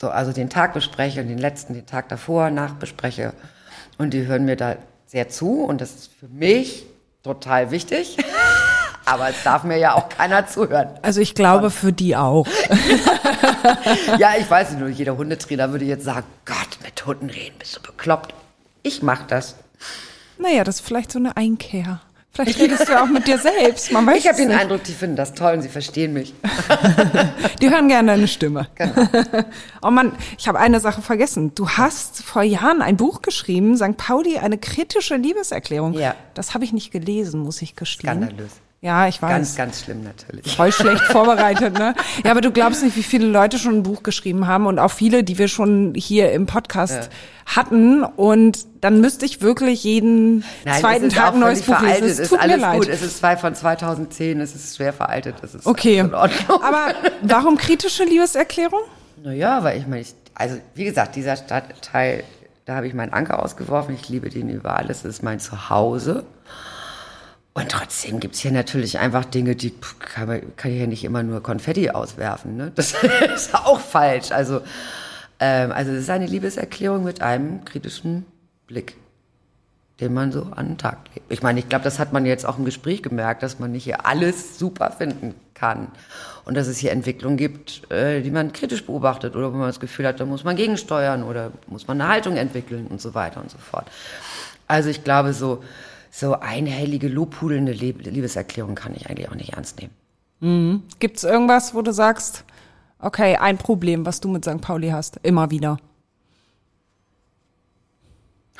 [0.00, 3.32] So, also den Tag bespreche und den letzten, den Tag davor, nachbespreche.
[3.98, 5.62] Und die hören mir da sehr zu.
[5.64, 6.86] Und das ist für mich
[7.22, 8.16] total wichtig.
[9.04, 10.88] Aber es darf mir ja auch keiner zuhören.
[11.02, 12.46] Also ich glaube für die auch.
[14.18, 17.76] Ja, ich weiß nicht, nur jeder Hundetrainer würde jetzt sagen, Gott, mit Hunden reden, bist
[17.76, 18.34] du bekloppt.
[18.82, 19.56] Ich mach das.
[20.38, 22.00] Naja, das ist vielleicht so eine Einkehr.
[22.34, 23.90] Vielleicht redest du auch mit dir selbst.
[24.16, 24.58] Ich habe den nicht.
[24.58, 26.32] Eindruck, die finden das toll und sie verstehen mich.
[27.60, 28.68] Die hören gerne deine Stimme.
[29.82, 31.54] oh Mann, ich habe eine Sache vergessen.
[31.54, 33.96] Du hast vor Jahren ein Buch geschrieben, St.
[33.96, 35.92] Pauli, eine kritische Liebeserklärung.
[35.92, 36.14] Ja.
[36.34, 38.22] Das habe ich nicht gelesen, muss ich gestehen.
[38.22, 38.52] Skandalös.
[38.84, 39.30] Ja, ich weiß.
[39.30, 40.56] Ganz, ganz schlimm natürlich.
[40.56, 41.94] Voll schlecht vorbereitet, ne?
[42.24, 44.90] Ja, aber du glaubst nicht, wie viele Leute schon ein Buch geschrieben haben und auch
[44.90, 47.08] viele, die wir schon hier im Podcast
[47.46, 48.02] hatten.
[48.02, 50.42] Und dann müsste ich wirklich jeden
[50.80, 51.84] zweiten es ist Tag ein neues Buch lesen.
[51.86, 52.10] veraltet.
[52.10, 52.78] Es Es tut ist mir leid.
[52.80, 52.88] gut.
[52.88, 54.40] Es ist zwei von 2010.
[54.40, 55.36] Es ist schwer veraltet.
[55.42, 55.98] Es ist Okay.
[55.98, 56.60] in Ordnung.
[56.60, 58.80] Aber warum kritische Liebeserklärung?
[59.22, 62.24] Naja, weil ich meine, ich, also wie gesagt, dieser Stadtteil,
[62.64, 63.94] da habe ich meinen Anker ausgeworfen.
[63.94, 65.04] Ich liebe den über alles.
[65.04, 66.24] Es ist mein Zuhause.
[67.54, 71.22] Und trotzdem gibt's hier natürlich einfach Dinge, die kann, man, kann ich ja nicht immer
[71.22, 72.56] nur Konfetti auswerfen.
[72.56, 72.72] Ne?
[72.74, 72.94] Das
[73.34, 74.32] ist auch falsch.
[74.32, 74.62] Also,
[75.38, 78.24] ähm, also es ist eine Liebeserklärung mit einem kritischen
[78.66, 78.96] Blick,
[80.00, 81.30] den man so an den Tag legt.
[81.30, 83.84] Ich meine, ich glaube, das hat man jetzt auch im Gespräch gemerkt, dass man nicht
[83.84, 85.88] hier alles super finden kann.
[86.46, 89.78] Und dass es hier Entwicklungen gibt, äh, die man kritisch beobachtet oder wo man das
[89.78, 93.42] Gefühl hat, da muss man gegensteuern oder muss man eine Haltung entwickeln und so weiter
[93.42, 93.86] und so fort.
[94.66, 95.62] Also ich glaube, so,
[96.14, 100.82] so einhellige, lobhudelnde Lieb- Liebeserklärung kann ich eigentlich auch nicht ernst nehmen.
[100.98, 102.44] Gibt's irgendwas, wo du sagst,
[102.98, 104.60] okay, ein Problem, was du mit St.
[104.60, 105.78] Pauli hast, immer wieder?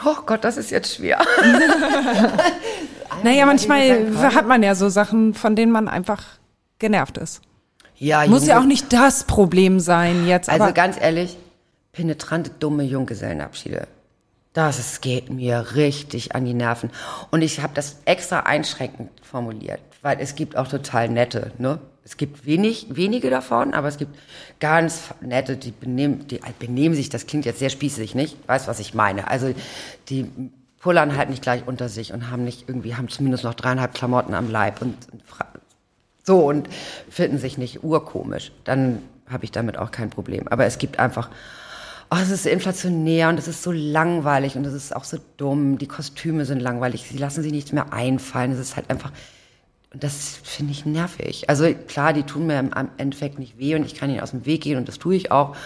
[0.04, 1.20] Oh Gott, das ist jetzt schwer.
[3.22, 6.24] Naja, manchmal hat man ja so Sachen, von denen man einfach
[6.78, 7.42] genervt ist.
[7.98, 11.36] Ja, Muss ja auch nicht das Problem sein jetzt, Also ganz ehrlich,
[11.92, 13.86] penetrante, dumme Junggesellenabschiede.
[14.52, 16.90] Das ist, geht mir richtig an die Nerven.
[17.30, 21.52] Und ich habe das extra einschränkend formuliert, weil es gibt auch total nette.
[21.56, 21.78] Ne?
[22.04, 24.18] Es gibt wenig, wenige davon, aber es gibt
[24.60, 28.36] ganz nette, die benehmen, die halt benehmen sich, das klingt jetzt sehr spießig, nicht?
[28.46, 29.28] Weißt, was ich meine?
[29.28, 29.54] Also
[30.08, 30.30] die
[30.80, 34.34] pullern halt nicht gleich unter sich und haben nicht irgendwie, haben zumindest noch dreieinhalb Klamotten
[34.34, 34.96] am Leib und,
[36.24, 36.68] so und
[37.08, 39.00] finden sich nicht urkomisch, dann
[39.30, 40.48] habe ich damit auch kein Problem.
[40.48, 41.30] Aber es gibt einfach,
[42.12, 45.78] oh, es ist inflationär und es ist so langweilig und es ist auch so dumm.
[45.78, 48.52] Die Kostüme sind langweilig, sie lassen sich nichts mehr einfallen.
[48.52, 49.12] Es ist halt einfach,
[49.94, 51.48] das finde ich nervig.
[51.48, 54.44] Also klar, die tun mir im Endeffekt nicht weh und ich kann ihnen aus dem
[54.44, 55.56] Weg gehen und das tue ich auch.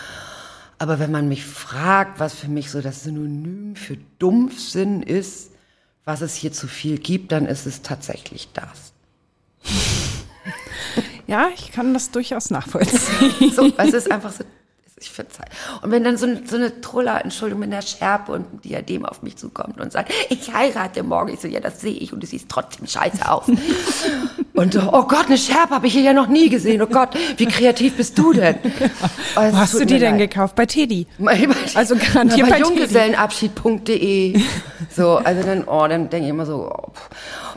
[0.78, 5.50] Aber wenn man mich fragt, was für mich so das Synonym für Dumpfsinn ist,
[6.04, 8.92] was es hier zu viel gibt, dann ist es tatsächlich das.
[11.26, 13.50] ja, ich kann das durchaus nachvollziehen.
[13.50, 14.44] So, es ist einfach so,
[14.98, 15.50] ich find's halt.
[15.82, 19.04] Und wenn dann so, ein- so eine Truller, Entschuldigung, mit einer Schärpe und einem Diadem
[19.04, 22.22] auf mich zukommt und sagt, ich heirate morgen, ich so, ja, das sehe ich und
[22.22, 23.44] du siehst trotzdem scheiße aus.
[24.54, 26.80] und so, oh Gott, eine Schärpe habe ich hier ja noch nie gesehen.
[26.80, 28.56] Oh Gott, wie kreativ bist du denn?
[29.36, 30.30] Oh, Wo hast tut du die denn leid.
[30.30, 30.54] gekauft?
[30.54, 31.06] Bei Teddy.
[31.74, 34.40] Also garantiert bei bei junggesellenabschied.de.
[34.94, 36.92] So, also dann, oh, dann denke ich immer so, oh,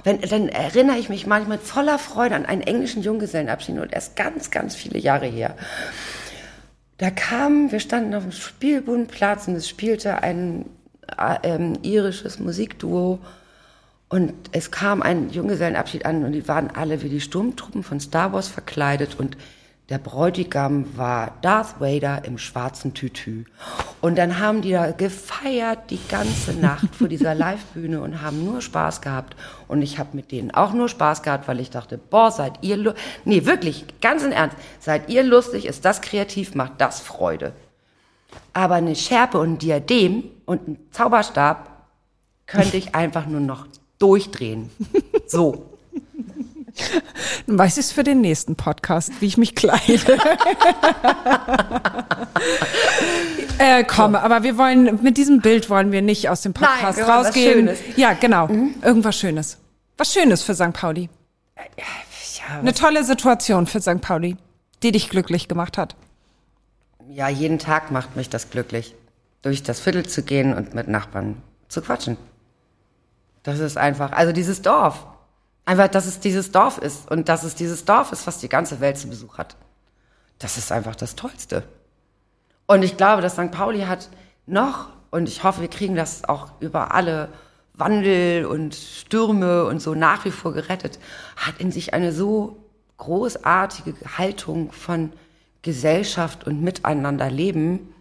[0.04, 4.52] wenn, dann erinnere ich mich manchmal voller Freude an einen englischen Junggesellenabschied und erst ganz,
[4.52, 5.56] ganz viele Jahre her.
[7.00, 10.66] Da kam, wir standen auf dem Spielbudenplatz und es spielte ein
[11.18, 13.20] äh, ähm, irisches Musikduo.
[14.10, 18.34] Und es kam ein Junggesellenabschied an und die waren alle wie die Sturmtruppen von Star
[18.34, 19.38] Wars verkleidet und
[19.90, 23.46] der Bräutigam war Darth Vader im schwarzen Tütü.
[24.02, 28.62] Und dann haben die da gefeiert die ganze Nacht vor dieser Livebühne und haben nur
[28.62, 29.36] Spaß gehabt.
[29.68, 32.78] Und ich habe mit denen auch nur Spaß gehabt, weil ich dachte, boah, seid ihr,
[32.78, 32.94] lu-
[33.26, 37.52] nee, wirklich, ganz im Ernst, seid ihr lustig, ist das kreativ, macht das Freude.
[38.54, 41.88] Aber eine Schärpe und ein Diadem und ein Zauberstab
[42.46, 43.66] könnte ich einfach nur noch
[43.98, 44.70] durchdrehen.
[45.26, 45.66] So.
[47.48, 50.18] Dann weiß ich es für den nächsten Podcast, wie ich mich kleide.
[53.60, 54.20] Äh, komm, so.
[54.20, 57.68] aber wir wollen, mit diesem Bild wollen wir nicht aus dem Podcast Nein, rausgehen.
[57.68, 57.98] Was Schönes.
[57.98, 58.48] Ja, genau.
[58.48, 58.76] Mhm.
[58.82, 59.58] Irgendwas Schönes.
[59.98, 60.72] Was Schönes für St.
[60.72, 61.10] Pauli.
[61.78, 64.00] Ja, Eine tolle Situation für St.
[64.00, 64.38] Pauli,
[64.82, 65.98] die dich glücklich gemacht hat.
[67.10, 68.96] Ja, jeden Tag macht mich das glücklich,
[69.42, 72.16] durch das Viertel zu gehen und mit Nachbarn zu quatschen.
[73.44, 75.06] Das ist einfach, also dieses Dorf.
[75.70, 78.80] Einfach, dass es dieses Dorf ist und dass es dieses Dorf ist, was die ganze
[78.80, 79.56] Welt zu Besuch hat.
[80.40, 81.62] Das ist einfach das Tollste.
[82.66, 83.52] Und ich glaube, dass St.
[83.52, 84.10] Pauli hat
[84.48, 87.30] noch, und ich hoffe, wir kriegen das auch über alle
[87.76, 90.98] Wandel und Stürme und so nach wie vor gerettet,
[91.36, 92.58] hat in sich eine so
[92.98, 95.14] großartige Haltung von
[95.62, 97.94] Gesellschaft und Miteinander leben.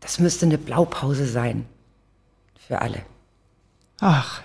[0.00, 1.66] Das müsste eine Blaupause sein
[2.66, 3.02] für alle.
[4.00, 4.40] Ach,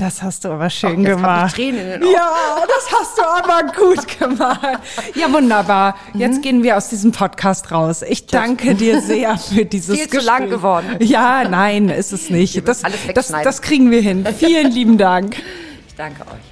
[0.00, 1.58] das hast du aber schön Ach, gemacht.
[1.58, 4.78] Ja, das hast du aber gut gemacht.
[5.14, 5.96] Ja, wunderbar.
[6.14, 6.42] Jetzt mhm.
[6.42, 8.02] gehen wir aus diesem Podcast raus.
[8.02, 10.20] Ich danke dir sehr für dieses Viel Gespräch.
[10.20, 10.96] zu lang geworden.
[11.00, 12.66] Ja, nein, ist es nicht.
[12.66, 12.82] Das,
[13.14, 14.26] das, das kriegen wir hin.
[14.38, 15.36] Vielen lieben Dank.
[15.88, 16.51] Ich danke euch.